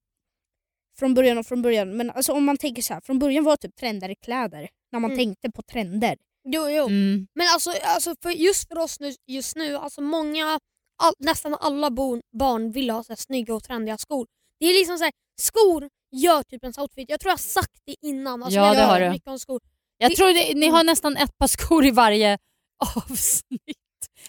från 1.00 1.14
början 1.14 1.38
och 1.38 1.46
från 1.48 1.62
början. 1.62 1.98
Men 1.98 2.10
alltså, 2.12 2.34
om 2.34 2.44
man 2.46 2.58
tänker 2.58 2.82
så 2.82 2.94
här, 2.94 3.02
från 3.02 3.20
början 3.20 3.44
var 3.44 3.58
typ 3.58 3.76
trender 3.76 4.16
kläder. 4.26 4.70
När 4.92 5.00
man 5.00 5.12
Mm. 5.12 5.18
tänkte 5.26 5.52
på 5.52 5.62
trender. 5.62 6.18
Jo, 6.44 6.70
jo. 6.70 6.86
Mm. 6.86 7.28
Men 7.36 7.48
alltså, 7.54 7.72
alltså 7.84 8.16
för 8.24 8.30
just 8.30 8.68
för 8.68 8.78
oss 8.78 9.00
nu, 9.00 9.14
just 9.28 9.56
nu, 9.56 9.76
alltså 9.76 10.02
många, 10.02 10.60
all, 11.04 11.14
nästan 11.20 11.54
alla 11.60 11.90
barn 11.92 12.72
vill 12.72 12.90
ha 12.90 13.04
så 13.04 13.12
här 13.12 13.18
snygga 13.18 13.56
och 13.56 13.64
trendiga 13.64 13.98
skor. 13.98 14.28
Det 14.60 14.66
är 14.66 14.74
liksom 14.74 14.98
så 14.98 15.04
här, 15.04 15.14
skor 15.42 15.90
gör 16.16 16.44
typ 16.44 16.64
ens 16.64 16.78
outfit. 16.78 17.10
Jag 17.10 17.20
tror 17.20 17.30
jag 17.30 17.34
har 17.34 17.38
sagt 17.38 17.80
det 17.86 17.96
innan. 18.02 18.44
Alltså, 18.44 18.60
Ja, 18.60 18.74
det 18.74 18.82
har 18.82 19.00
du. 19.00 19.10
mycket 19.10 19.28
om 19.28 19.40
skor. 19.40 19.62
Jag 19.98 20.12
Det- 20.12 20.16
tror 20.16 20.28
det, 20.34 20.54
ni 20.60 20.68
har 20.68 20.84
nästan 20.84 21.18
ett 21.18 21.38
par 21.38 21.48
skor 21.48 21.86
i 21.86 21.92
varje 21.92 22.38
avsnitt. 22.96 23.78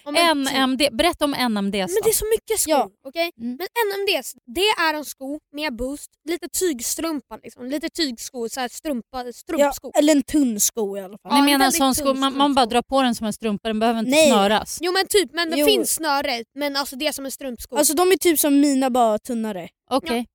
Ja. 0.05 0.33
NMD. 0.67 0.81
Berätta 0.91 1.25
om 1.25 1.31
NMD. 1.31 1.75
Men 1.75 1.87
det 2.03 2.09
är 2.09 2.13
så 2.13 2.25
mycket 2.25 2.59
skor. 2.59 2.71
Ja. 2.73 2.89
okej? 3.07 3.31
Mm. 3.37 3.57
Men 3.57 3.67
NMDs, 3.87 4.35
det 4.55 4.61
är 4.61 4.93
en 4.93 5.05
sko 5.05 5.39
med 5.53 5.75
boost, 5.75 6.11
lite 6.29 6.47
tygstrumpa, 6.49 7.37
liksom. 7.43 7.65
lite 7.65 7.89
tygsko, 7.89 8.49
så 8.49 8.59
här 8.59 8.67
strumpa, 8.67 9.23
Ja, 9.25 9.33
strumpsko. 9.33 9.91
eller 9.95 10.15
en 10.15 10.23
tunn 10.23 10.59
sko 10.59 10.97
i 10.97 10.99
alla 11.01 11.17
fall. 11.17 11.31
Ja, 11.31 11.33
Ni 11.33 11.39
en 11.39 11.45
menar 11.45 11.65
en 11.65 11.71
sån 11.71 11.95
sko, 11.95 12.13
man, 12.13 12.37
man 12.37 12.53
bara 12.55 12.65
drar 12.65 12.81
på 12.81 13.01
den 13.01 13.15
som 13.15 13.27
en 13.27 13.33
strumpa, 13.33 13.67
den 13.67 13.79
behöver 13.79 13.99
inte 13.99 14.11
Nej. 14.11 14.27
snöras. 14.29 14.77
Jo 14.81 14.91
men 14.91 15.07
typ, 15.07 15.33
men 15.33 15.49
det 15.49 15.65
finns 15.65 15.93
snöre, 15.95 16.43
men 16.55 16.75
alltså 16.75 16.95
det 16.95 17.07
är 17.07 17.11
som 17.11 17.25
en 17.25 17.31
strumpsko. 17.31 17.75
Alltså 17.77 17.93
de 17.93 18.11
är 18.11 18.17
typ 18.17 18.39
som 18.39 18.59
mina 18.59 18.89
bara 18.89 19.19
tunnare. 19.19 19.69
Okej. 19.89 20.25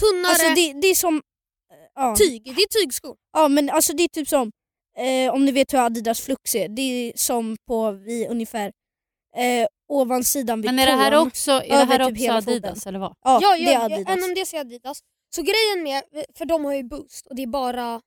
Tunnare 0.00 0.30
Alltså 0.32 0.48
det, 0.54 0.72
det 0.80 0.86
är 0.86 0.94
som... 0.94 1.22
Ja. 1.94 2.14
tyg, 2.18 2.42
det 2.44 2.62
är 2.62 2.82
tygskor. 2.82 3.16
ja 3.32 3.48
men 3.48 3.70
alltså 3.70 3.92
det 3.92 4.02
är 4.02 4.08
typ 4.08 4.28
som, 4.28 4.50
eh, 4.98 5.34
om 5.34 5.44
ni 5.44 5.52
vet 5.52 5.72
hur 5.72 5.78
Adidas 5.78 6.20
Flux 6.20 6.54
är, 6.54 6.68
det 6.68 6.82
är 6.82 7.12
som 7.16 7.56
på 7.68 7.90
vi 7.90 8.26
ungefär 8.28 8.72
eh, 9.36 9.66
ovansidan 9.88 10.60
vid 10.62 10.70
Men 10.74 10.78
är 10.78 10.86
det 10.86 10.92
här 10.92 11.10
tån. 11.10 11.26
också, 11.28 11.50
är 11.50 11.60
det 11.60 11.74
över 11.74 11.98
här 11.98 11.98
typ 11.98 12.12
också 12.12 12.22
hela 12.22 12.36
Adidas 12.38 12.74
foten. 12.74 12.88
eller 12.88 12.98
vad? 12.98 13.14
Ja, 13.24 13.38
Ja, 13.42 13.56
det 13.56 13.64
är 13.66 13.72
ja, 13.72 13.80
Adidas. 13.84 14.16
NMDs 14.28 14.54
är 14.54 14.60
Adidas. 14.60 15.00
Så 15.36 15.42
grejen 15.42 15.82
med, 15.82 16.02
för 16.34 16.44
de 16.44 16.64
har 16.64 16.74
ju 16.74 16.82
boost 16.82 17.26
och 17.26 17.36
det 17.36 17.42
är 17.42 17.46
bara 17.46 18.00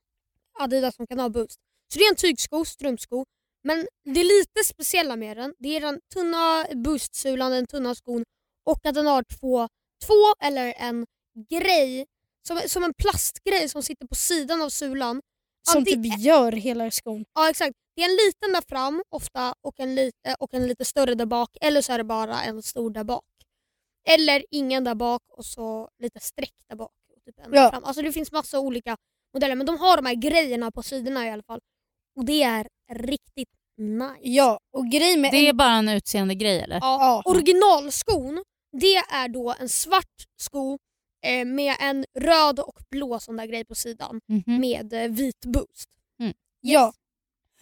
Adidas 0.60 0.96
som 0.96 1.08
kan 1.08 1.20
ha 1.20 1.30
boost. 1.30 1.58
Så 1.94 2.00
det 2.00 2.06
är 2.06 2.10
en 2.10 2.16
tygsko, 2.16 2.66
strumpsko. 2.66 3.26
Men 3.64 3.88
det 4.06 4.24
lite 4.24 4.64
speciella 4.66 5.16
med 5.16 5.38
den, 5.38 5.54
det 5.60 5.76
är 5.76 5.82
den 5.82 6.00
tunna 6.14 6.66
boostsulan, 6.76 7.52
den 7.52 7.68
tunna 7.68 7.96
skon 7.96 8.24
och 8.66 8.86
att 8.86 8.96
den 8.96 9.08
har 9.08 9.24
två, 9.40 9.68
två 10.06 10.46
eller 10.48 10.74
en 10.78 11.06
grej, 11.50 12.06
som, 12.48 12.60
som 12.68 12.84
en 12.84 12.94
plastgrej 12.94 13.70
som 13.70 13.84
sitter 13.84 14.08
på 14.08 14.16
sidan 14.16 14.62
av 14.62 14.70
sulan. 14.70 15.22
Som 15.72 15.84
Anti- 15.84 15.86
typ 16.04 16.20
gör 16.20 16.52
hela 16.52 16.92
skon. 16.92 17.26
Ja 17.34 17.50
exakt. 17.50 17.74
Det 18.00 18.04
är 18.04 18.10
en 18.10 18.16
liten 18.28 18.54
där 18.54 18.64
fram 18.70 19.04
ofta 19.10 19.54
och 19.62 19.80
en, 19.80 19.96
li- 19.96 20.12
och 20.40 20.54
en 20.54 20.68
lite 20.68 20.86
större 20.86 21.16
där 21.16 21.26
bak 21.26 21.58
eller 21.62 21.82
så 21.82 21.94
är 21.94 21.98
det 21.98 22.04
bara 22.04 22.44
en 22.44 22.62
stor 22.64 22.92
där 22.92 23.04
bak. 23.04 23.26
Eller 24.10 24.46
ingen 24.52 24.84
där 24.84 24.96
bak 24.96 25.22
och 25.30 25.46
så 25.46 25.90
lite 26.00 26.20
streck 26.20 26.54
där 26.70 26.76
bak. 26.76 26.92
Typ 27.26 27.40
en 27.40 27.54
Ja. 27.54 27.70
fram. 27.72 27.84
Alltså 27.84 28.02
det 28.02 28.12
finns 28.12 28.32
massa 28.32 28.60
olika 28.60 28.98
modeller 29.34 29.56
men 29.56 29.66
de 29.66 29.78
har 29.80 29.98
de 29.98 30.06
här 30.06 30.16
grejerna 30.16 30.72
på 30.72 30.84
sidorna 30.84 31.28
i 31.28 31.32
alla 31.32 31.44
fall. 31.44 31.60
och 32.16 32.26
det 32.26 32.44
är 32.44 32.68
riktigt 32.94 33.50
nice. 33.78 34.16
Ja, 34.22 34.60
och 34.74 34.86
grejen 34.92 35.22
med 35.22 35.32
Det 35.32 35.48
är 35.48 35.54
bara 35.54 35.74
en 35.76 35.90
utseende 35.90 36.36
grej 36.36 36.60
eller? 36.60 36.80
Ja, 36.82 37.22
originalskon 37.26 38.44
det 38.72 38.96
är 38.96 39.28
då 39.28 39.56
en 39.60 39.70
svart 39.70 40.26
sko 40.42 40.78
eh, 41.26 41.46
med 41.46 41.76
en 41.80 42.06
röd 42.20 42.60
och 42.60 42.80
blå 42.92 43.20
sån 43.20 43.38
där 43.38 43.46
grej 43.46 43.66
på 43.66 43.76
sidan 43.76 44.22
Mhm. 44.28 44.60
med 44.62 44.94
eh, 44.94 45.10
vit 45.12 45.46
boost. 45.46 45.90
Ja. 46.62 46.94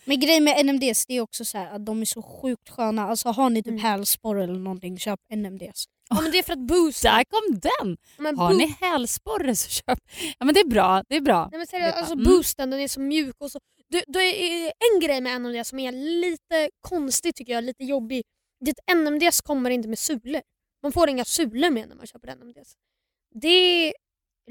Men 0.08 0.20
grejen 0.20 0.44
med 0.44 0.66
NMDs 0.66 1.06
det 1.06 1.14
är 1.14 1.22
också 1.22 1.46
så 1.46 1.58
här 1.58 1.76
att 1.76 1.86
de 1.86 2.02
är 2.02 2.06
så 2.06 2.22
sjukt 2.22 2.70
sköna. 2.70 3.08
Alltså 3.08 3.30
har 3.30 3.50
ni 3.50 3.64
typ 3.64 3.72
Mm. 3.72 3.80
hälsporre 3.84 4.44
eller 4.44 4.60
någonting, 4.60 4.98
köp 5.00 5.20
NMDs. 5.34 5.86
Ja, 6.10 6.22
men 6.22 6.32
det 6.32 6.38
är 6.40 6.44
för 6.44 6.54
att 6.54 6.60
boost... 6.68 7.04
Där 7.04 7.24
kom 7.24 7.60
den! 7.60 7.98
Men 8.18 8.38
Har 8.38 8.54
ni 8.54 8.76
hälsporre 8.82 9.56
så 9.56 9.70
köp. 9.70 10.00
Ja 10.40 10.46
men 10.46 10.54
det 10.54 10.60
är 10.60 10.68
bra, 10.68 11.04
det 11.10 11.16
är 11.16 11.22
bra. 11.22 11.48
Nej, 11.52 11.58
men 11.58 11.68
seriöst, 11.68 11.98
alltså 11.98 12.14
Mm. 12.14 12.26
boosten 12.26 12.70
den 12.70 12.80
är 12.80 12.88
så 12.88 13.00
mjuk 13.00 13.36
och 13.40 13.52
så... 13.52 13.60
Det, 13.90 14.04
det 14.08 14.20
är 14.20 14.74
en 14.94 15.00
grej 15.00 15.22
med 15.22 15.42
NMD 15.42 15.66
som 15.68 15.80
är 15.80 15.92
lite 15.92 16.70
konstig 16.82 17.36
tycker 17.36 17.54
jag, 17.54 17.64
lite 17.64 17.84
jobbig. 17.84 18.24
Det 18.66 18.72
att 18.72 18.98
NMDs 18.98 19.42
kommer 19.42 19.70
inte 19.70 19.88
med 19.88 20.00
sulor. 20.00 20.42
Man 20.84 20.92
får 20.92 21.10
inga 21.10 21.26
sulor 21.26 21.70
med 21.70 21.88
när 21.90 21.96
man 21.96 22.08
köper 22.08 22.36
NMDs. 22.36 22.74
Det 23.42 23.48
är 23.88 23.94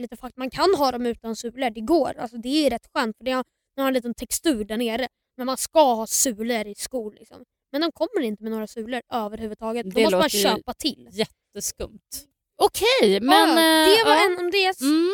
lite 0.00 0.16
fakt. 0.16 0.36
Man 0.36 0.50
kan 0.50 0.74
ha 0.78 0.92
dem 0.92 1.06
utan 1.06 1.36
sulor, 1.36 1.70
det 1.70 1.80
går. 1.80 2.18
Alltså, 2.18 2.36
det 2.36 2.66
är 2.66 2.70
rätt 2.70 2.86
skönt 2.94 3.16
för 3.16 3.24
det 3.24 3.30
har, 3.32 3.44
de 3.76 3.80
har 3.82 3.88
en 3.88 3.94
liten 3.94 4.14
textur 4.14 4.64
där 4.64 4.76
nere. 4.76 5.08
Men 5.36 5.46
man 5.46 5.56
ska 5.56 5.94
ha 5.94 6.06
sulor 6.06 6.66
i 6.66 6.74
skor. 6.74 7.12
Liksom. 7.18 7.44
Men 7.72 7.80
de 7.80 7.92
kommer 7.92 8.20
inte 8.20 8.42
med 8.42 8.52
några 8.52 8.66
sulor 8.66 9.00
överhuvudtaget. 9.12 9.84
Då 9.86 9.90
Det 9.90 10.02
måste 10.02 10.16
man 10.16 10.28
köpa 10.30 10.74
till. 10.74 11.08
Jätteskumt. 11.12 12.26
Okej, 12.62 13.20
men... 13.20 13.48
ja, 13.48 13.54
det 13.86 14.00
eh, 14.00 14.06
var 14.06 14.14
ja. 14.16 14.28
NMDs. 14.28 14.80
Mm. 14.80 15.08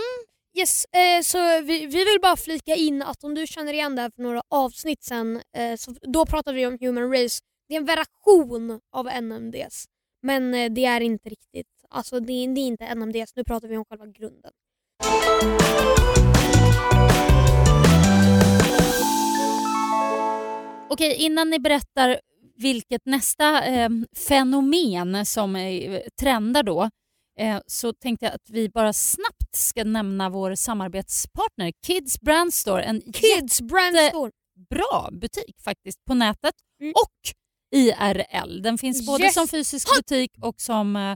Yes, 0.58 0.84
eh, 0.84 1.22
så 1.22 1.38
vi, 1.60 1.86
vi 1.86 2.04
vill 2.04 2.18
bara 2.22 2.36
flika 2.36 2.74
in 2.74 3.02
att 3.02 3.24
om 3.24 3.34
du 3.34 3.46
känner 3.46 3.72
igen 3.72 3.96
det 3.96 4.02
här 4.02 4.10
för 4.16 4.22
några 4.22 4.42
avsnitt 4.50 5.02
sen, 5.04 5.42
eh, 5.56 5.76
så 5.76 5.94
då 6.02 6.26
pratade 6.26 6.56
vi 6.56 6.66
om 6.66 6.78
Human 6.80 7.12
Race. 7.12 7.40
Det 7.68 7.74
är 7.74 7.78
en 7.78 7.86
variation 7.86 8.80
av 8.92 9.06
NMDs. 9.22 9.84
Men 10.22 10.54
eh, 10.54 10.70
det 10.72 10.84
är 10.84 11.00
inte 11.00 11.28
riktigt, 11.28 11.66
alltså 11.90 12.20
det, 12.20 12.32
är- 12.32 12.54
det 12.54 12.60
är 12.60 12.66
inte 12.66 12.94
NMDs, 12.94 13.36
nu 13.36 13.44
pratar 13.44 13.68
vi 13.68 13.76
om 13.76 13.84
själva 13.84 14.06
grunden. 14.06 14.52
Okej, 20.92 21.14
innan 21.16 21.50
ni 21.50 21.58
berättar 21.58 22.20
vilket 22.56 23.06
nästa 23.06 23.64
eh, 23.66 23.88
fenomen 24.28 25.26
som 25.26 25.56
eh, 25.56 26.00
trendar 26.20 26.62
då 26.62 26.90
eh, 27.40 27.58
så 27.66 27.92
tänkte 27.92 28.26
jag 28.26 28.34
att 28.34 28.50
vi 28.50 28.68
bara 28.68 28.92
snabbt 28.92 29.56
ska 29.56 29.84
nämna 29.84 30.28
vår 30.30 30.54
samarbetspartner 30.54 31.72
Kids 31.86 32.20
Brand 32.20 32.54
Store. 32.54 32.82
En 32.82 33.00
Kids 33.12 33.60
Brand 33.60 33.96
Store. 33.96 34.30
jättebra 34.56 35.10
butik 35.12 35.60
faktiskt 35.64 36.04
på 36.04 36.14
nätet 36.14 36.54
Mm. 36.80 36.92
och 36.96 37.34
IRL. 37.78 38.62
Den 38.62 38.78
finns 38.78 39.06
både 39.06 39.24
Yes. 39.24 39.34
som 39.34 39.48
fysisk 39.48 39.88
butik 39.96 40.30
och 40.42 40.60
som 40.60 40.96
eh, 40.96 41.14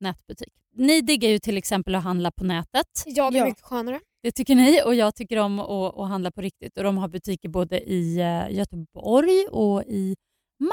nätbutik. 0.00 0.52
Ni 0.74 1.00
diggar 1.00 1.28
ju 1.30 1.38
till 1.38 1.56
exempel 1.56 1.94
att 1.94 2.02
handla 2.04 2.30
på 2.30 2.44
nätet. 2.44 2.86
Ja, 3.06 3.30
det 3.30 3.36
är 3.36 3.40
Ja. 3.40 3.46
mycket 3.46 3.64
skönare. 3.64 4.00
Det 4.22 4.32
tycker 4.32 4.54
ni 4.54 4.82
och 4.84 4.94
jag 4.94 5.14
tycker 5.14 5.36
om 5.38 5.58
att, 5.60 5.98
att 5.98 6.08
handla 6.08 6.30
på 6.30 6.40
riktigt. 6.40 6.76
Och 6.78 6.84
De 6.84 6.98
har 6.98 7.08
butiker 7.08 7.48
både 7.48 7.80
i 7.80 8.20
eh, 8.20 8.50
Göteborg 8.56 9.46
och 9.50 9.82
i 9.82 10.16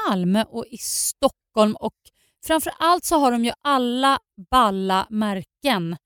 Malmö 0.09 0.43
och 0.49 0.65
i 0.67 0.77
Stockholm. 0.77 1.75
Och 1.79 1.93
framför 2.45 2.73
allt 2.79 3.05
så 3.05 3.15
har 3.19 3.31
de 3.31 3.45
ju 3.45 3.51
alla 3.61 4.19
balla 4.51 5.07
märken 5.09 5.97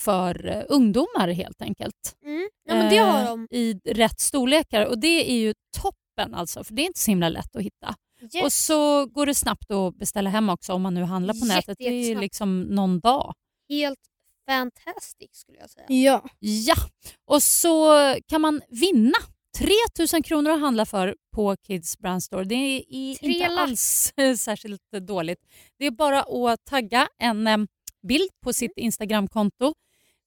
för 0.00 0.46
eh, 0.46 0.62
ungdomar 0.68 1.28
helt 1.28 1.62
enkelt. 1.62 2.16
Mm. 2.24 2.48
Ja 2.68 2.74
men 2.74 2.90
det 2.90 2.96
har 2.98 3.20
Eh, 3.20 3.26
de. 3.26 3.48
I 3.50 3.80
rätt 3.84 4.20
storlekar 4.20 4.86
och 4.86 4.98
det 4.98 5.30
är 5.32 5.36
ju 5.38 5.54
toppen 5.82 6.34
alltså 6.34 6.64
för 6.64 6.74
det 6.74 6.82
är 6.82 6.86
inte 6.86 7.00
så 7.00 7.10
himla 7.10 7.28
lätt 7.28 7.56
att 7.56 7.62
hitta. 7.62 7.94
Yes. 8.34 8.44
Och 8.44 8.52
så 8.52 9.06
går 9.06 9.26
det 9.26 9.34
snabbt 9.34 9.70
att 9.70 9.94
beställa 9.94 10.30
hem 10.30 10.48
också 10.48 10.72
om 10.72 10.82
man 10.82 10.94
nu 10.94 11.02
handlar 11.02 11.34
på 11.34 11.38
Jätte- 11.46 11.54
nätet. 11.54 11.78
Det 11.78 11.84
är 11.88 12.08
ju 12.08 12.20
liksom 12.20 12.60
någon 12.62 13.00
dag. 13.00 13.34
Helt 13.68 13.98
fantastic 14.48 15.28
skulle 15.32 15.58
jag 15.58 15.70
säga. 15.70 15.86
Ja. 15.88 16.24
Ja, 16.38 16.74
och 17.26 17.42
så 17.42 17.94
kan 18.28 18.40
man 18.40 18.62
vinna 18.68 19.18
3000 19.58 20.22
kronor 20.22 20.50
att 20.50 20.60
handla 20.60 20.86
för 20.86 21.16
på 21.34 21.56
Kids 21.56 21.98
Brand 21.98 22.22
Store. 22.22 22.44
Det 22.44 22.54
är 22.54 23.24
inte 23.24 23.46
alls 23.46 24.12
särskilt 24.38 24.82
dåligt. 25.00 25.38
Det 25.78 25.86
är 25.86 25.90
bara 25.90 26.52
att 26.52 26.64
tagga 26.64 27.08
en 27.18 27.46
eh, 27.46 27.56
bild 28.08 28.30
på 28.44 28.52
sitt 28.52 28.72
Instagramkonto 28.76 29.74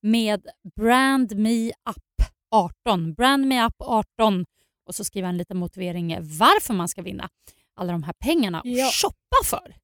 med 0.02 0.48
BrandMeUp18. 0.80 3.16
BrandMeUp18 3.16 4.46
och 4.88 4.96
så 4.96 5.04
skriva 5.04 5.28
en 5.28 5.38
liten 5.38 5.58
motivering 5.58 6.18
varför 6.22 6.74
man 6.74 6.88
ska 6.88 7.02
vinna 7.02 7.30
alla 7.76 7.92
de 7.92 8.04
här 8.04 8.14
pengarna 8.20 8.62
och 8.62 8.68
Ja. 8.68 8.90
shoppa 8.94 9.44
för. 9.46 9.76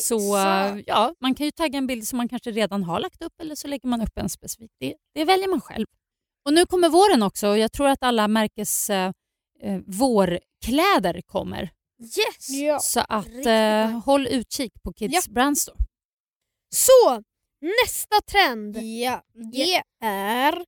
Så 0.00 0.36
eh, 0.36 0.78
ja, 0.86 1.14
man 1.20 1.34
kan 1.34 1.46
ju 1.46 1.50
tagga 1.50 1.78
en 1.78 1.86
bild 1.86 2.08
som 2.08 2.16
man 2.16 2.28
kanske 2.28 2.50
redan 2.50 2.82
har 2.82 3.00
lagt 3.00 3.22
upp 3.22 3.40
eller 3.40 3.54
så 3.54 3.68
lägger 3.68 3.88
man 3.88 4.00
upp 4.00 4.18
en 4.18 4.28
specifik. 4.28 4.70
Det, 4.80 4.94
det 5.14 5.24
väljer 5.24 5.48
man 5.48 5.60
själv. 5.60 5.86
Och 6.46 6.52
nu 6.52 6.66
kommer 6.66 6.88
våren 6.88 7.22
också 7.22 7.48
och 7.48 7.58
jag 7.58 7.72
tror 7.72 7.88
att 7.88 8.02
alla 8.02 8.28
märkes 8.28 8.90
eh, 8.90 9.12
eh, 9.62 9.80
vårkläder 9.86 11.20
kommer. 11.26 11.70
Yes! 12.02 12.48
ja. 12.48 12.78
Så 12.78 13.00
att 13.00 13.46
eh, 13.46 14.00
håll 14.04 14.26
utkik 14.26 14.72
på 14.82 14.92
Kids 14.92 15.28
Brand 15.28 15.58
Store. 15.58 15.78
Så, 16.74 17.22
nästa 17.60 18.20
trend. 18.30 18.76
Ja, 18.76 19.22
det 19.52 19.82
är 20.04 20.64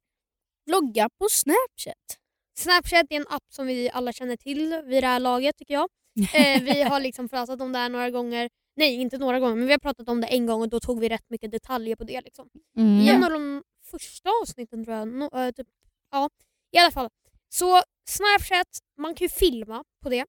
vlogga 0.66 1.08
på 1.18 1.28
Snapchat. 1.30 2.18
Snapchat 2.58 3.06
är 3.10 3.16
en 3.16 3.26
app 3.28 3.44
som 3.52 3.66
vi 3.66 3.90
alla 3.90 4.12
känner 4.12 4.37
till 4.37 4.82
vid 4.84 5.02
det 5.02 5.06
här 5.06 5.20
laget 5.20 5.56
tycker 5.56 5.75
jag. 5.75 5.88
Eh, 6.34 6.62
vi 6.62 6.82
har 6.82 7.00
liksom 7.00 7.28
pratat 7.28 7.60
om 7.60 7.72
det 7.72 7.78
här 7.78 7.88
några 7.88 8.10
gånger. 8.10 8.48
Nej, 8.78 8.94
inte 8.94 9.18
några 9.18 9.40
gånger, 9.40 9.56
men 9.56 9.66
vi 9.66 9.73
har 9.73 9.78
pratat 9.78 10.08
om 10.08 10.20
det 10.20 10.26
en 10.26 10.47
gång 10.47 10.62
och 10.62 10.68
då 10.68 10.80
tog 10.80 11.00
vi 11.00 11.08
rätt 11.08 11.30
mycket 11.30 11.50
detaljer 11.50 11.97
på 11.97 12.04
det. 12.04 12.20
Liksom. 12.20 12.49
Mm. 12.76 13.00
I 13.00 13.08
en 13.08 13.25
av 13.25 13.30
de 13.30 13.62
första 13.90 14.30
avsnitten 14.42 14.85
tror 14.85 14.97
jag. 14.97 15.08
No, 15.08 15.38
eh, 15.38 15.50
typ, 15.50 15.66
ja, 16.11 16.28
I 16.73 16.78
alla 16.78 16.90
fall. 16.90 17.08
Så 17.49 17.82
Snapchat, 18.08 18.68
man 18.99 19.14
kan 19.14 19.25
ju 19.25 19.28
filma 19.28 19.85
på 20.02 20.08
det. 20.08 20.25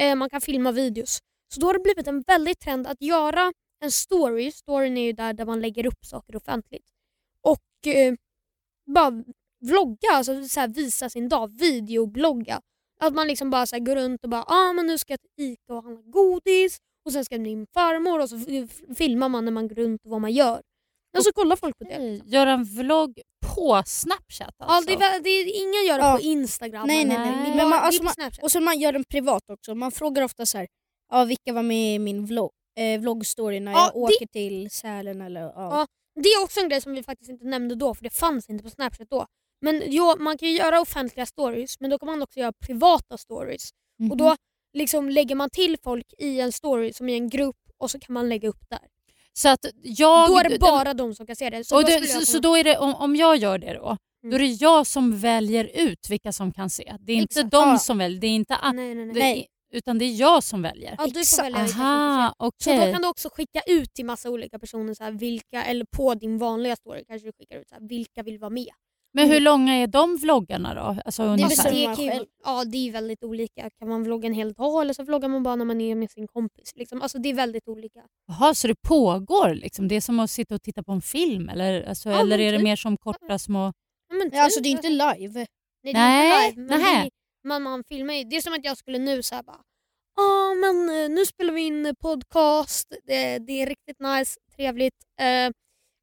Eh, 0.00 0.16
man 0.16 0.30
kan 0.30 0.40
filma 0.40 0.72
videos. 0.72 1.18
Så 1.54 1.60
då 1.60 1.66
har 1.66 1.74
det 1.74 1.80
blivit 1.80 2.06
en 2.06 2.20
väldig 2.20 2.58
trend 2.58 2.86
att 2.86 3.02
göra 3.02 3.52
en 3.84 3.90
story. 3.90 4.52
Storyn 4.52 4.96
är 4.96 5.04
ju 5.04 5.12
där, 5.12 5.32
där 5.32 5.44
man 5.44 5.60
lägger 5.60 5.86
upp 5.86 6.04
saker 6.04 6.36
offentligt. 6.36 6.86
Och 7.42 7.86
eh, 7.86 8.14
bara 8.86 9.24
vlogga, 9.60 10.10
alltså 10.12 10.48
så 10.48 10.66
visa 10.66 11.10
sin 11.10 11.28
dag, 11.28 11.58
videoblogga. 11.58 12.60
Att 13.00 13.14
man 13.14 13.26
liksom 13.26 13.50
bara 13.50 13.66
så 13.66 13.78
går 13.78 13.96
runt 13.96 14.24
och 14.24 14.30
bara 14.30 14.44
ah, 14.46 14.72
men 14.72 14.86
nu 14.86 14.98
ska 14.98 15.12
jag 15.12 15.20
till 15.20 15.44
Ica 15.44 15.74
och 15.74 15.84
handla 15.84 16.02
godis 16.02 16.78
och 17.06 17.12
sen 17.12 17.24
ska 17.24 17.38
min 17.38 17.66
farmor 17.74 18.20
och 18.20 18.28
så 18.30 18.38
filmar 18.96 19.28
man 19.28 19.44
när 19.44 19.52
man 19.52 19.68
går 19.68 19.74
runt 19.74 20.04
och 20.04 20.10
vad 20.10 20.20
man 20.20 20.32
gör. 20.32 20.62
Och 21.18 21.24
så 21.24 21.32
kollar 21.32 21.56
folk 21.56 21.78
på 21.78 21.84
det. 21.84 22.20
Göra 22.24 22.52
en 22.52 22.64
vlogg 22.64 23.20
på 23.54 23.82
Snapchat 23.86 24.54
Ja, 24.58 24.64
alltså? 24.64 24.96
det 24.96 25.04
är, 25.04 25.20
det 25.20 25.30
är, 25.30 25.62
ingen 25.62 25.86
gör 25.86 25.98
det 25.98 26.04
Ja. 26.04 26.16
på 26.16 26.20
Instagram. 26.22 26.86
Nej, 26.86 27.04
nej, 27.04 27.18
nej. 27.18 27.50
Är 27.50 27.56
Men 27.56 27.68
man- 27.68 27.78
alltså 27.80 28.02
man-. 28.02 28.14
Och 28.42 28.52
så 28.52 28.60
man 28.60 28.78
gör 28.80 28.92
den 28.92 29.04
privat 29.04 29.42
också. 29.50 29.74
Man 29.74 29.92
frågar 29.92 30.22
ofta 30.22 30.46
så 30.46 30.58
här, 30.58 30.66
ja, 31.12 31.24
vilka 31.24 31.52
var 31.52 31.62
med 31.62 31.94
i 31.94 31.98
min 31.98 32.26
vlogg, 32.26 32.50
eh, 32.78 33.00
vloggstory 33.00 33.60
när 33.60 33.72
Ja, 33.72 33.90
jag 33.94 33.94
det- 33.94 34.14
åker 34.16 34.26
till 34.26 34.70
Sälen 34.70 35.20
eller 35.20 35.40
ja. 35.40 35.52
Ja. 35.56 35.86
Det 36.22 36.28
är 36.28 36.42
också 36.44 36.60
en 36.60 36.68
grej 36.68 36.80
som 36.80 36.92
vi 36.92 37.02
faktiskt 37.02 37.30
inte 37.30 37.44
nämnde 37.46 37.74
då 37.74 37.94
för 37.94 38.02
det 38.04 38.10
fanns 38.10 38.48
inte 38.50 38.64
på 38.64 38.70
Snapchat 38.70 39.10
då. 39.10 39.26
Men 39.62 39.82
jo, 39.86 40.14
man 40.18 40.38
kan 40.38 40.48
ju 40.48 40.54
göra 40.54 40.80
offentliga 40.80 41.26
stories 41.26 41.80
men 41.80 41.90
då 41.90 41.98
kan 41.98 42.06
man 42.06 42.22
också 42.22 42.40
göra 42.40 42.52
privata 42.66 43.18
stories. 43.18 43.68
Mhm. 43.98 44.10
Och 44.10 44.16
då 44.16 44.36
liksom 44.72 45.08
lägger 45.08 45.34
man 45.34 45.50
till 45.50 45.76
folk 45.84 46.06
i 46.18 46.40
en 46.40 46.52
story 46.52 46.92
som 46.92 47.08
i 47.08 47.14
en 47.14 47.28
grupp 47.28 47.56
och 47.78 47.90
så 47.90 47.98
kan 47.98 48.12
man 48.14 48.28
lägga 48.28 48.48
upp 48.48 48.68
där. 48.70 48.80
Så 49.32 49.48
att 49.48 49.66
jag... 49.82 50.28
då 50.28 50.38
är 50.38 50.48
det 50.48 50.58
bara 50.58 50.94
de 50.94 51.14
som 51.14 51.26
kan 51.26 51.36
se 51.36 51.50
det. 51.50 51.64
Så 51.64 51.76
och 51.76 51.82
då 51.82 51.88
det, 51.88 52.06
så, 52.06 52.26
så 52.26 52.38
då 52.38 52.56
är 52.56 52.64
det, 52.64 52.78
om, 52.78 52.94
om 52.94 53.16
jag 53.16 53.36
gör 53.36 53.58
det 53.58 53.72
då, 53.72 53.80
då 54.22 54.28
Mm. 54.28 54.34
är 54.34 54.38
det 54.38 54.46
jag 54.46 54.86
som 54.86 55.18
väljer 55.18 55.64
ut 55.74 56.10
vilka 56.10 56.32
som 56.32 56.52
kan 56.52 56.70
se. 56.70 56.94
Det 57.00 57.12
är 57.12 57.16
inte 57.16 57.40
Exakt. 57.40 57.50
de 57.52 57.78
som 57.78 57.98
väljer, 57.98 58.20
det 58.20 58.26
är 58.26 58.30
inte, 58.30 58.54
a- 58.56 58.72
nej, 58.72 58.94
nej, 58.94 59.06
nej. 59.06 59.14
Nej. 59.14 59.46
utan 59.72 59.98
det 59.98 60.04
är 60.04 60.14
jag 60.20 60.44
som 60.44 60.62
väljer. 60.62 60.94
Ja, 60.98 61.06
du 61.06 61.12
får 61.24 61.42
välja. 61.42 61.58
Aha, 61.60 62.34
Så 62.38 62.46
okej. 62.46 62.86
då 62.86 62.92
kan 62.92 63.02
du 63.02 63.08
också 63.08 63.28
skicka 63.32 63.60
ut 63.66 63.94
till 63.94 64.04
massa 64.04 64.30
olika 64.30 64.58
personer 64.58 64.94
så 64.94 65.04
här, 65.04 65.10
vilka, 65.12 65.64
eller 65.64 65.84
på 65.96 66.14
din 66.14 66.38
vanliga 66.38 66.76
story 66.76 67.04
kanske 67.08 67.28
du 67.28 67.32
skickar 67.32 67.56
ut 67.60 67.68
så 67.68 67.74
här, 67.74 67.88
vilka 67.88 68.22
vill 68.22 68.38
vara 68.38 68.50
med. 68.50 68.68
Men 69.12 69.28
hur 69.28 69.40
långa 69.40 69.74
är 69.74 69.86
de 69.86 70.16
vloggarna 70.16 70.74
då? 70.74 70.96
Alltså, 71.04 71.22
Det 71.22 71.28
ungefär? 71.28 71.48
bestämmer 71.48 71.96
det 71.96 72.06
man 72.06 72.16
ju. 72.16 72.24
Ja 72.44 72.64
det 72.64 72.88
är 72.88 72.92
väldigt 72.92 73.24
olika. 73.24 73.70
Kan 73.78 73.88
man 73.88 74.02
vlogga 74.04 74.26
en 74.26 74.34
hel 74.34 74.52
dag 74.52 74.82
eller 74.82 74.94
så 74.94 75.02
vloggar 75.04 75.28
man 75.28 75.42
bara 75.42 75.56
när 75.56 75.64
man 75.64 75.80
är 75.80 75.94
med 75.94 76.10
sin 76.10 76.26
kompis. 76.28 76.72
Liksom. 76.76 77.02
Alltså, 77.02 77.18
det 77.18 77.28
är 77.28 77.34
väldigt 77.34 77.68
olika. 77.68 78.00
Jaha, 78.28 78.54
så 78.54 78.66
det 78.68 78.74
pågår 78.88 79.54
liksom? 79.54 79.88
Det 79.88 79.94
är 79.96 80.00
som 80.00 80.20
att 80.20 80.30
sitta 80.30 80.54
och 80.54 80.62
titta 80.62 80.82
på 80.82 80.92
en 80.92 81.02
film? 81.02 81.48
Eller, 81.48 81.82
alltså, 81.88 82.10
Ja, 82.10 82.20
eller 82.20 82.38
är 82.38 82.52
det 82.52 82.58
typ. 82.58 82.64
mer 82.64 82.76
som 82.76 82.96
korta 82.96 83.38
små... 83.38 83.72
Ja, 84.08 84.14
men 84.16 84.30
Ja, 84.32 84.44
alltså 84.44 84.58
typ, 84.60 84.64
det 84.64 84.68
är 84.88 84.92
inte 84.92 85.16
live. 85.18 85.34
Nej, 85.38 85.46
det 85.82 85.90
är 85.90 85.94
Nej, 85.94 86.48
inte 86.48 86.60
live. 86.60 86.68
Men, 86.78 87.02
det, 87.04 87.10
men 87.44 87.62
man 87.62 87.84
filmar 87.88 88.14
ju. 88.14 88.24
Det 88.24 88.36
är 88.36 88.40
som 88.40 88.52
att 88.52 88.64
jag 88.64 88.76
skulle 88.76 88.98
nu 88.98 89.22
säga 89.22 89.42
bara 89.42 89.60
Ja 90.16 90.54
men 90.54 91.02
eh, 91.02 91.08
nu 91.10 91.26
spelar 91.26 91.52
vi 91.54 91.60
in 91.60 91.94
podcast. 92.00 92.88
Det, 93.06 93.38
det 93.38 93.62
är 93.62 93.66
riktigt 93.66 94.00
nice, 94.00 94.40
trevligt. 94.56 94.94
Eh, 95.20 95.50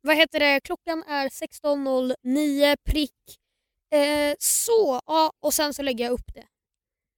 vad 0.07 0.15
heter 0.17 0.39
det? 0.39 0.59
Klockan 0.63 1.03
är 1.07 1.29
16.09 1.29 2.75
prick. 2.85 3.11
Eh, 3.93 4.35
så, 4.39 5.01
ja 5.05 5.31
och 5.39 5.53
sen 5.53 5.73
så 5.73 5.81
lägger 5.81 6.05
jag 6.05 6.11
upp 6.13 6.33
det. 6.33 6.43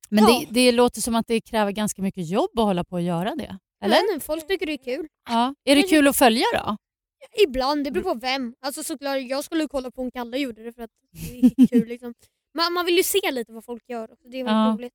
Men 0.10 0.24
Ja. 0.24 0.40
det, 0.40 0.48
det 0.54 0.72
låter 0.72 1.02
som 1.02 1.16
att 1.16 1.28
det 1.28 1.42
kräver 1.42 1.72
ganska 1.72 2.02
mycket 2.02 2.30
jobb 2.30 2.60
att 2.60 2.66
hålla 2.66 2.84
på 2.84 2.96
och 2.96 3.02
göra 3.02 3.36
det. 3.36 3.58
Eller? 3.84 4.12
Men 4.12 4.22
folk 4.22 4.48
tycker 4.48 4.66
det 4.66 4.74
är 4.74 4.78
kul. 4.98 5.08
Ja. 5.30 5.56
Är 5.64 5.76
det 5.76 5.84
kul 5.84 6.08
att 6.08 6.18
följa 6.18 6.46
då? 6.54 6.78
Ibland, 7.48 7.84
det 7.84 7.92
beror 7.92 8.04
på 8.04 8.20
vem. 8.20 8.56
Alltså 8.62 8.84
såklart, 8.84 9.18
jag 9.22 9.44
skulle 9.44 9.68
kolla 9.68 9.92
på 9.92 10.02
om 10.02 10.12
Kalle 10.12 10.38
gjorde 10.38 10.64
det 10.64 10.74
för 10.74 10.82
att 10.82 10.90
det 11.12 11.40
är 11.62 11.68
kul. 11.68 11.88
Liksom. 11.88 12.14
Man, 12.54 12.74
man 12.74 12.86
vill 12.86 12.98
ju 12.98 13.04
se 13.04 13.32
lite 13.32 13.52
vad 13.54 13.66
folk 13.66 13.84
gör. 13.90 14.08
Det 14.08 14.40
är 14.40 14.44
väldigt 14.44 14.48
Ja. 14.48 14.76
roligt. 14.78 14.94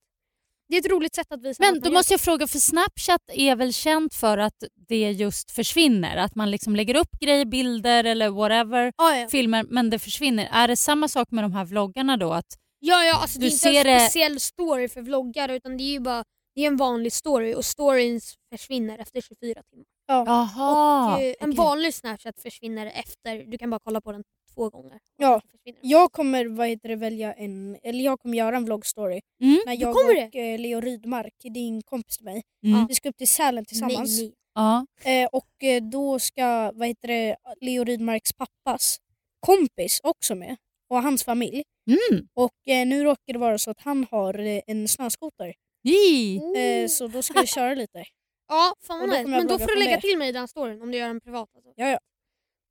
Det 0.69 0.77
är 0.77 0.81
ett 0.81 0.91
roligt 0.91 1.15
sätt 1.15 1.33
att 1.33 1.43
visa 1.43 1.63
Men 1.63 1.81
då 1.81 1.91
måste 1.91 2.13
jag 2.13 2.21
fråga, 2.21 2.47
för 2.47 2.59
Snapchat 2.59 3.21
är 3.29 3.57
väl 3.57 3.73
känt 3.73 4.15
för 4.15 4.39
att 4.39 4.65
det 4.89 5.11
just 5.11 5.51
försvinner? 5.51 6.17
Att 6.17 6.35
man 6.35 6.51
liksom 6.51 6.77
lägger 6.77 6.97
upp 6.97 7.11
grejer, 7.21 7.45
bilder 7.45 8.05
eller 8.05 8.31
whatever, 8.31 8.83
gör. 8.85 8.93
Ja, 9.21 9.29
filmer, 9.31 9.65
men 9.69 9.91
det 9.91 9.99
försvinner. 9.99 10.49
Är 10.53 10.69
det 10.69 10.77
samma 10.77 11.09
sak 11.09 11.31
med 11.31 11.45
de 11.45 11.53
här 11.53 11.65
vloggarna 11.65 12.17
då? 12.17 12.33
Att, 12.33 12.47
ja, 12.81 13.05
ja 13.05 13.21
alltså, 13.23 13.39
det 13.39 13.45
Du 13.45 13.47
är 13.47 13.51
inte 13.51 13.63
ser 13.63 13.85
en 13.85 13.99
det- 13.99 14.01
speciell 14.01 14.41
story 14.41 14.89
för 14.89 15.03
vloggare 15.03 15.57
utan 15.57 15.77
det 15.77 15.83
är 15.85 15.93
ju 15.93 16.01
bara 16.01 16.25
det 16.55 16.61
är 16.63 16.67
en 16.67 16.77
vanlig 16.77 17.13
story 17.13 17.55
och 17.55 17.65
storyn 17.65 18.21
försvinner 18.53 18.99
efter 18.99 19.21
24 19.21 19.63
timmar. 19.71 19.87
Jaha, 20.07 21.15
och, 21.15 21.21
eh, 21.23 21.35
En 21.41 21.51
okej. 21.51 21.57
vanlig 21.57 21.95
Snapchat 21.95 22.41
försvinner 22.41 22.87
efter, 22.87 23.45
du 23.45 23.59
kan 23.59 23.71
bara 23.71 23.81
kolla 23.85 24.01
på 24.01 24.13
den 24.13 24.23
två 24.55 24.71
gånger. 24.71 24.99
Ja. 25.17 25.31
Den 25.31 25.41
försvinner. 25.51 25.81
Jag 25.83 26.13
kommer 26.13 26.45
vad 26.47 26.69
heter 26.69 26.89
det, 26.89 26.97
välja 26.97 27.33
en, 27.33 27.79
eller 27.83 28.05
jag 28.05 28.21
kommer 28.21 28.39
göra 28.39 28.57
en 28.57 28.65
vloggstory. 28.65 29.21
Mm. 29.43 29.59
När 29.67 29.81
jag 29.81 29.95
kommer 29.95 30.27
och 30.29 30.37
eh, 30.37 30.59
Leo 30.59 30.81
Rydmark, 30.81 31.35
din 31.43 31.83
kompis 31.83 32.17
till 32.17 32.25
mig, 32.25 32.43
Mm. 32.67 32.87
vi 32.87 32.95
ska 32.95 33.09
upp 33.09 33.17
till 33.17 33.29
Sälen 33.29 33.65
tillsammans. 33.65 34.21
Nej, 34.21 34.29
nej. 34.29 34.35
Ja. 34.55 34.87
Eh, 35.05 35.29
och 35.33 35.65
eh, 35.65 35.83
då 35.83 36.19
ska 36.19 36.73
vad 36.75 36.89
heter 36.89 37.09
det, 37.09 37.37
Leo 37.61 37.85
Rydmarks 37.85 38.31
pappas 38.33 38.99
kompis 39.41 40.01
också 40.03 40.35
med. 40.35 40.57
Och 40.89 41.03
hans 41.03 41.25
familj. 41.25 41.63
Mm. 42.11 42.27
Och 42.35 42.69
eh, 42.69 42.87
nu 42.87 43.05
råkar 43.05 43.33
det 43.33 43.39
vara 43.39 43.59
så 43.59 43.71
att 43.71 43.81
han 43.81 44.07
har 44.11 44.39
eh, 44.39 44.61
en 44.67 44.89
snöskoter. 44.89 45.55
Ji. 45.83 46.37
Eh, 46.57 46.89
så 46.89 47.09
då 47.09 47.23
ska 47.23 47.41
vi 47.41 47.47
köra 47.47 47.75
lite. 47.75 48.05
Ja, 48.49 48.75
fan 48.83 49.01
Och 49.03 49.09
vad 49.09 49.09
nice. 49.09 49.23
kommer 49.23 49.37
jag 49.37 49.47
Men 49.47 49.59
då 49.59 49.59
får 49.59 49.67
du 49.67 49.79
lägga 49.79 50.01
till 50.01 50.19
mig 50.19 50.29
i 50.29 50.33
den 50.33 50.49
storyn 50.49 50.83
om 50.83 50.91
du 50.91 50.99
gör 50.99 51.09
en 51.09 51.21
privat. 51.21 51.49
Alltså. 51.55 51.73
Ja, 51.77 51.89
ja. 51.89 51.99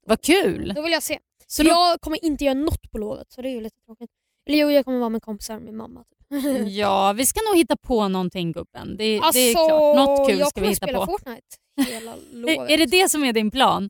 Vad 0.06 0.22
kul. 0.22 0.74
Då 0.76 0.82
vill 0.82 0.92
jag 0.92 1.04
se. 1.04 1.20
Så 1.48 1.64
då, 1.64 1.70
jag 1.70 2.02
kommer 2.02 2.26
inte 2.26 2.44
göra 2.44 2.54
något 2.54 2.92
på 2.92 2.98
lovet 2.98 3.32
så 3.32 3.42
det 3.42 3.50
är 3.50 3.54
ju 3.54 3.62
lite 3.62 3.78
tråkigt. 3.86 4.12
Eller 4.48 4.58
jo, 4.58 4.72
jag 4.72 4.86
kommer 4.86 5.00
vara 5.00 5.10
med 5.10 5.22
kompisar 5.22 5.60
med 5.60 5.74
mamma. 5.74 6.04
Typ. 6.04 6.44
ja, 6.68 7.14
vi 7.14 7.26
ska 7.26 7.40
nog 7.50 7.58
hitta 7.58 7.78
på 7.78 8.08
någonting 8.08 8.52
gubben. 8.52 8.98
Det, 8.98 9.20
alltså, 9.20 9.32
det 9.40 9.50
är 9.52 9.54
klart. 9.54 9.96
Något 9.96 10.30
kul 10.30 10.40
jag 10.40 10.48
ska 10.50 10.62
vi 10.62 10.64
kommer 10.64 10.74
hitta 10.74 10.86
spela 10.88 11.06
på. 11.06 11.12
Fortnite 11.12 11.58
hela 11.92 12.16
lovet. 12.32 12.70
Är 12.70 12.78
det 12.78 12.86
det 12.86 13.10
som 13.10 13.24
är 13.24 13.34
din 13.34 13.52
plan? 13.52 13.90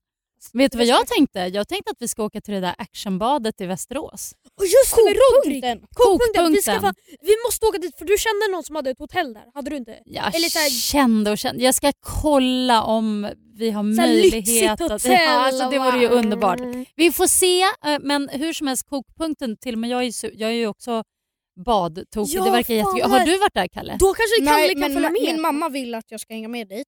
Vet 0.53 0.71
du 0.71 0.77
vad 0.77 0.87
Jag 0.87 1.07
tänkte? 1.07 1.39
Jag 1.39 1.67
tänkte 1.67 1.91
att 1.91 1.97
vi 1.99 2.07
ska 2.07 2.23
åka 2.23 2.41
till 2.41 2.53
det 2.53 2.59
där 2.59 2.75
actionbadet 2.77 3.61
i 3.61 3.65
Västerås. 3.65 4.33
Och 4.59 4.65
just 4.65 4.95
det 4.95 5.03
med 5.03 5.13
Rodrik! 5.15 5.63
Kokpunkten. 5.63 5.87
Kokpunkten! 5.95 6.51
Vi, 6.51 6.61
ska 6.61 6.81
fan, 6.81 6.95
vi 7.21 7.33
måste 7.47 7.65
åka 7.65 7.77
dit 7.77 7.97
för 7.97 8.05
du 8.05 8.17
kände 8.17 8.47
någon 8.51 8.63
som 8.63 8.75
hade 8.75 8.89
ett 8.89 8.99
hotell 8.99 9.33
där, 9.33 9.43
hade 9.53 9.69
du 9.69 9.75
inte? 9.75 9.99
Jag 10.05 10.35
Eller 10.35 10.49
så 10.49 10.59
här- 10.59 10.69
kände 10.69 11.31
och 11.31 11.37
kände. 11.37 11.63
Jag 11.63 11.75
ska 11.75 11.91
kolla 11.99 12.83
om 12.83 13.29
vi 13.55 13.71
har 13.71 13.83
Så 13.83 14.01
möjlighet. 14.01 14.71
Att, 14.71 14.79
hotell 14.91 15.11
ja, 15.11 15.29
alltså, 15.29 15.69
det 15.69 15.79
vore 15.79 15.99
ju 15.99 16.07
underbart. 16.07 16.59
Vi 16.95 17.11
får 17.11 17.27
se, 17.27 17.61
eh, 17.61 17.99
men 18.01 18.29
hur 18.29 18.53
som 18.53 18.67
helst 18.67 18.89
kokpunkten, 18.89 19.57
till 19.57 19.73
och 19.75 19.79
med 19.79 19.89
jag 19.89 20.03
är, 20.03 20.13
jag 20.39 20.49
är 20.49 20.53
ju 20.53 20.67
också 20.67 21.03
badtokig. 21.65 22.35
Ja, 22.35 22.43
det 22.43 22.51
verkar 22.51 22.73
jättekul. 22.73 23.11
Har 23.11 23.19
du 23.25 23.37
varit 23.37 23.53
där 23.53 23.67
Kalle? 23.67 23.97
Då 23.99 24.05
kanske 24.13 24.45
Kalle 24.45 24.51
Nej, 24.51 24.69
kan 24.69 24.79
men 24.79 24.93
följa 24.93 25.09
med. 25.09 25.21
min 25.21 25.41
mamma 25.41 25.69
vill 25.69 25.95
att 25.95 26.11
jag 26.11 26.19
ska 26.19 26.33
hänga 26.33 26.47
med 26.47 26.67
dit. 26.67 26.87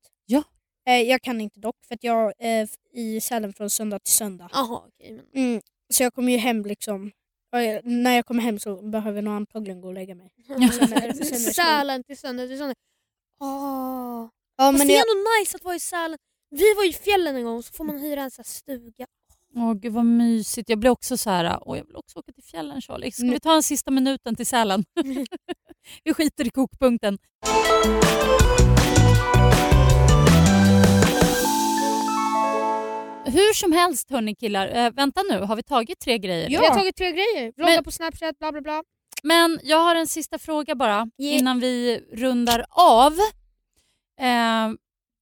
Eh, 0.88 1.02
jag 1.02 1.22
kan 1.22 1.42
inte 1.42 1.60
dock 1.60 1.76
för 1.88 1.96
att 1.96 2.04
jag 2.04 2.34
är 2.40 2.62
eh, 2.62 2.68
i 2.94 3.22
Sälen 3.22 3.54
från 3.54 3.70
söndag 3.70 4.00
till 4.00 4.14
söndag. 4.14 4.50
Jaha, 4.54 4.82
okej. 4.88 5.12
men... 5.34 5.44
Mm. 5.44 5.62
Så 5.94 6.04
jag 6.04 6.14
kommer 6.14 6.32
ju 6.32 6.38
hem 6.38 6.62
liksom. 6.66 7.12
jag- 7.52 7.86
När 7.86 8.16
jag 8.16 8.26
kommer 8.26 8.44
hem 8.44 8.60
så 8.60 8.82
behöver 8.82 9.18
jag 9.18 9.24
nog 9.26 9.34
antagligen 9.34 9.82
gå 9.82 9.88
och 9.88 9.94
lägga 9.94 10.16
mig. 10.16 10.30
Sälen 11.54 12.04
till 12.04 12.18
söndag 12.18 12.48
till 12.48 12.58
söndag. 12.58 12.76
Åh. 13.42 14.30
Ja, 14.58 14.64
Fast 14.72 14.78
men 14.78 14.88
det 14.88 14.94
är 14.94 14.98
jag, 14.98 15.18
ändå 15.18 15.30
nice 15.42 15.56
att 15.58 15.64
vara 15.64 15.76
i 15.76 15.80
Sälen. 15.80 16.18
Vi 16.50 16.74
var 16.74 16.90
i 16.90 16.94
fjällen 16.94 17.36
en 17.36 17.44
gång 17.44 17.64
så 17.64 17.74
får 17.74 17.84
man 17.84 18.00
hyra 18.00 18.22
en 18.22 18.32
sån 18.32 18.44
här 18.48 18.52
stuga. 18.52 19.06
Åh 19.56 19.74
gud 19.74 19.94
vad 19.94 20.06
mysigt. 20.06 20.70
Jag 20.70 20.80
blir 20.80 20.90
också 20.90 21.18
så 21.18 21.30
här, 21.30 21.60
åh 21.62 21.78
jag 21.78 21.86
vill 21.86 21.96
också 21.96 22.20
åka 22.20 22.32
till 22.32 22.44
fjällen 22.44 22.82
Charlie. 22.82 23.12
Ska 23.12 23.24
Nu- 23.24 23.34
vi 23.34 23.40
ta 23.40 23.56
en 23.56 23.64
sista 23.64 23.92
minuten 23.92 24.36
till 24.36 24.46
Sälen? 24.46 24.84
vi 26.04 26.14
skiter 26.14 26.48
i 26.48 26.50
kokpunkten. 26.50 27.18
Som 33.56 33.72
helst 33.72 34.10
hörni 34.10 34.36
killar, 34.36 34.68
eh, 34.68 34.92
vänta 34.92 35.22
nu, 35.32 35.40
har 35.40 35.56
vi 35.56 35.64
tagit 35.64 36.00
tre 36.00 36.18
grejer? 36.18 36.50
Vi 36.50 36.56
har 36.56 36.70
tagit 36.76 36.96
tre 36.96 37.12
grejer. 37.12 37.54
Vlogga 37.56 37.72
Men- 37.76 37.84
på 37.84 37.92
Snapchat, 37.92 38.40
bla 38.40 38.52
bla 38.52 38.62
bla. 38.62 38.84
Men 39.24 39.60
jag 39.64 39.78
har 39.78 39.96
en 39.96 40.08
sista 40.08 40.40
fråga 40.40 40.76
bara 40.76 41.08
Ge- 41.18 41.32
innan 41.38 41.60
vi 41.60 42.00
rundar 42.14 42.66
av. 42.70 43.14
Eh, 44.22 44.74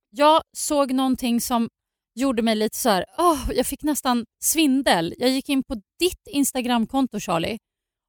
jag 0.10 0.42
såg 0.58 0.92
någonting 0.92 1.42
som 1.42 1.70
gjorde 2.16 2.42
mig 2.42 2.56
lite 2.56 2.78
så 2.78 2.90
här, 2.90 3.06
åh, 3.18 3.50
jag 3.54 3.66
fick 3.68 3.84
nästan 3.84 4.26
svindel. 4.44 5.14
Jag 5.18 5.30
gick 5.30 5.50
in 5.50 5.64
på 5.64 5.74
ditt 6.00 6.28
Instagramkonto 6.30 7.20
Charlie 7.20 7.58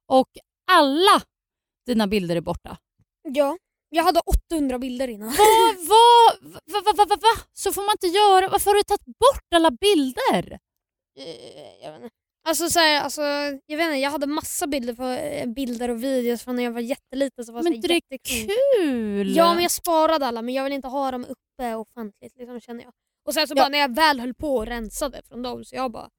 och 0.07 0.27
alla 0.71 1.21
dina 1.85 2.07
bilder 2.07 2.35
är 2.35 2.41
borta. 2.41 2.77
Ja. 3.23 3.57
Jag 3.89 4.03
hade 4.03 4.19
800 4.25 4.79
bilder 4.79 5.07
innan. 5.07 5.27
Vad, 5.27 5.37
vad, 5.87 5.97
vad, 6.41 6.83
vad, 6.85 6.97
vad, 6.97 7.09
vad, 7.09 7.21
va? 7.21 7.43
Så 7.53 7.73
får 7.73 7.81
man 7.81 7.91
inte 7.91 8.07
göra. 8.07 8.47
Varför 8.49 8.71
har 8.71 8.75
du 8.77 8.83
tagit 8.83 9.05
bort 9.05 9.47
alla 9.55 9.71
bilder? 9.71 10.59
Eh, 11.19 11.83
jag 11.83 11.91
vet 11.91 12.03
inte. 12.03 12.15
Alltså, 12.47 12.69
så 12.69 12.79
här, 12.79 13.01
alltså, 13.01 13.21
jag 13.65 13.77
vet 13.77 13.85
inte, 13.85 13.97
jag 13.97 14.11
hade 14.11 14.27
massa 14.27 14.67
bilder, 14.67 14.93
på, 14.93 15.03
eh, 15.03 15.47
bilder 15.47 15.89
och 15.89 16.03
videos 16.03 16.43
från 16.43 16.55
när 16.55 16.63
jag 16.63 16.71
var 16.71 16.81
jätteliten. 16.81 17.45
Så 17.45 17.51
var 17.51 17.63
Men 17.63 17.81
så 17.81 17.87
här 17.87 18.01
det 18.09 18.15
är 18.15 18.45
kul! 18.45 19.35
Ja 19.35 19.53
men 19.53 19.61
jag 19.63 19.71
sparade 19.71 20.25
alla 20.25 20.41
men 20.41 20.53
jag 20.53 20.63
vill 20.63 20.73
inte 20.73 20.87
ha 20.87 21.11
dem 21.11 21.25
uppe 21.25 21.75
offentligt 21.75 22.33
liksom, 22.35 22.59
känner 22.61 22.83
jag. 22.83 22.93
Och 23.27 23.33
sen 23.33 23.47
så 23.47 23.53
Ja. 23.57 23.61
bara 23.63 23.69
när 23.69 23.79
jag 23.79 23.95
väl 23.95 24.19
höll 24.19 24.33
på 24.33 24.55
och 24.55 24.65
rensade 24.65 25.21
från 25.29 25.41
dem 25.41 25.65
så 25.65 25.75
jag 25.75 25.91
bara 25.91 26.09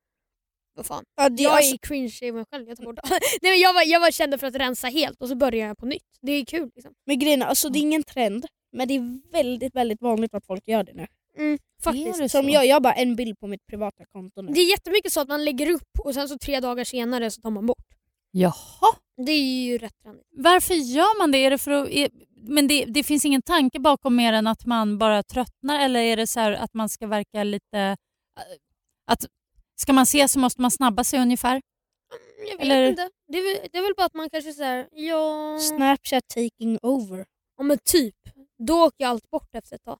vad 0.76 0.86
fan. 0.86 1.04
ja, 1.16 1.28
Jag 1.36 1.52
alltså, 1.52 1.74
är 1.74 1.78
cringe 1.78 2.18
i 2.22 2.32
mig 2.32 2.44
själv. 2.50 2.68
Jag, 2.68 2.76
tar 2.76 2.84
bort 2.84 2.98
Nej, 3.42 3.52
men 3.52 3.60
jag, 3.60 3.72
var, 3.74 3.82
jag 3.86 4.00
var 4.00 4.10
kände 4.10 4.38
för 4.38 4.46
att 4.46 4.54
rensa 4.54 4.86
helt 4.88 5.22
och 5.22 5.28
så 5.28 5.34
börjar 5.34 5.66
jag 5.66 5.78
på 5.78 5.86
nytt. 5.86 6.02
Det 6.20 6.32
är 6.32 6.44
kul. 6.44 6.70
Liksom. 6.74 6.92
men 7.06 7.18
grejen 7.18 7.42
alltså, 7.42 7.68
det 7.68 7.78
är 7.78 7.80
ingen 7.80 8.02
trend. 8.02 8.46
Men 8.76 8.88
det 8.88 8.94
är 8.94 9.30
väldigt 9.32 9.74
väldigt 9.74 10.02
vanligt 10.02 10.34
att 10.34 10.46
folk 10.46 10.68
gör 10.68 10.84
det 10.84 10.92
nu. 10.94 11.06
Mm, 11.38 11.58
faktiskt. 11.84 12.30
Som 12.30 12.48
jag, 12.50 12.66
jag 12.66 12.74
har 12.76 12.80
bara 12.80 12.94
en 12.94 13.16
bild 13.16 13.38
på 13.40 13.46
mitt 13.46 13.66
privata 13.66 14.04
konto 14.12 14.42
nu. 14.42 14.52
Det 14.52 14.60
är 14.60 14.70
jättemycket 14.70 15.12
så 15.12 15.20
att 15.20 15.28
man 15.28 15.44
lägger 15.44 15.70
upp 15.70 16.00
och 16.04 16.14
sen 16.14 16.28
så 16.28 16.38
tre 16.38 16.60
dagar 16.60 16.84
senare 16.84 17.30
så 17.30 17.40
tar 17.40 17.50
man 17.50 17.66
bort. 17.66 17.86
Jaha. 18.30 18.96
Det 19.26 19.32
är 19.32 19.64
ju 19.66 19.78
rätt 19.78 20.02
trendigt. 20.02 20.26
Varför 20.30 20.74
gör 20.74 21.18
man 21.18 21.32
det? 21.32 21.38
Är 21.38 21.50
det 21.50 21.58
för 21.58 21.70
att, 21.70 21.88
är, 21.88 22.08
men 22.36 22.68
det, 22.68 22.84
det 22.84 23.02
finns 23.04 23.24
ingen 23.24 23.42
tanke 23.42 23.80
bakom 23.80 24.16
mer 24.16 24.32
än 24.32 24.46
att 24.46 24.66
man 24.66 24.98
bara 24.98 25.22
tröttnar 25.22 25.80
eller 25.84 26.00
är 26.00 26.16
det 26.16 26.26
så 26.26 26.40
här 26.40 26.52
att 26.52 26.74
man 26.74 26.88
ska 26.88 27.06
verka 27.06 27.44
lite... 27.44 27.78
äh, 27.78 27.96
Att, 29.06 29.26
ska 29.76 29.92
man 29.92 30.06
se 30.06 30.28
så 30.28 30.38
måste 30.38 30.60
man 30.62 30.70
snabba 30.70 31.04
sig 31.04 31.20
ungefär? 31.20 31.50
Mm, 31.52 32.48
Jag 32.50 32.56
vet 32.56 32.64
Eller- 32.64 32.88
inte. 32.88 33.10
Det 33.28 33.38
är, 33.38 33.42
väl, 33.42 33.68
det 33.72 33.78
är 33.78 33.82
väl 33.82 33.94
bara 33.96 34.06
att 34.06 34.14
man 34.14 34.30
kanske 34.30 34.52
säger 34.52 34.88
ja, 34.92 35.58
Snapchat 35.60 36.28
taking 36.28 36.78
over. 36.82 37.24
ja 37.56 37.62
men 37.64 37.78
typ. 37.84 38.14
Då 38.58 38.84
åker 38.84 39.04
jag 39.04 39.10
allt 39.10 39.30
bort 39.30 39.54
efter 39.54 39.76
ett 39.76 39.84
tag. 39.84 39.98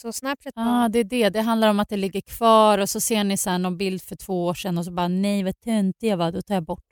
Så 0.00 0.12
Snapchat 0.12 0.52
Ja, 0.56 0.64
bara, 0.64 0.84
ah, 0.84 0.88
det 0.88 0.98
är 0.98 1.04
det. 1.04 1.28
Det 1.28 1.40
handlar 1.40 1.70
om 1.70 1.80
att 1.80 1.88
det 1.88 1.96
ligger 1.96 2.20
kvar 2.20 2.78
och 2.78 2.90
så 2.90 3.00
ser 3.00 3.24
ni 3.24 3.36
så 3.36 3.50
här 3.50 3.58
någon 3.58 3.76
bild 3.76 4.02
för 4.02 4.16
två 4.16 4.44
år 4.44 4.54
sedan 4.54 4.78
och 4.78 4.84
så 4.84 4.90
bara 4.92 5.08
nej 5.08 5.42
vad 5.42 5.60
töntig 5.60 6.08
jag 6.08 6.16
var, 6.16 6.32
då 6.32 6.42
tar 6.42 6.54
jag 6.54 6.64
bort. 6.64 6.86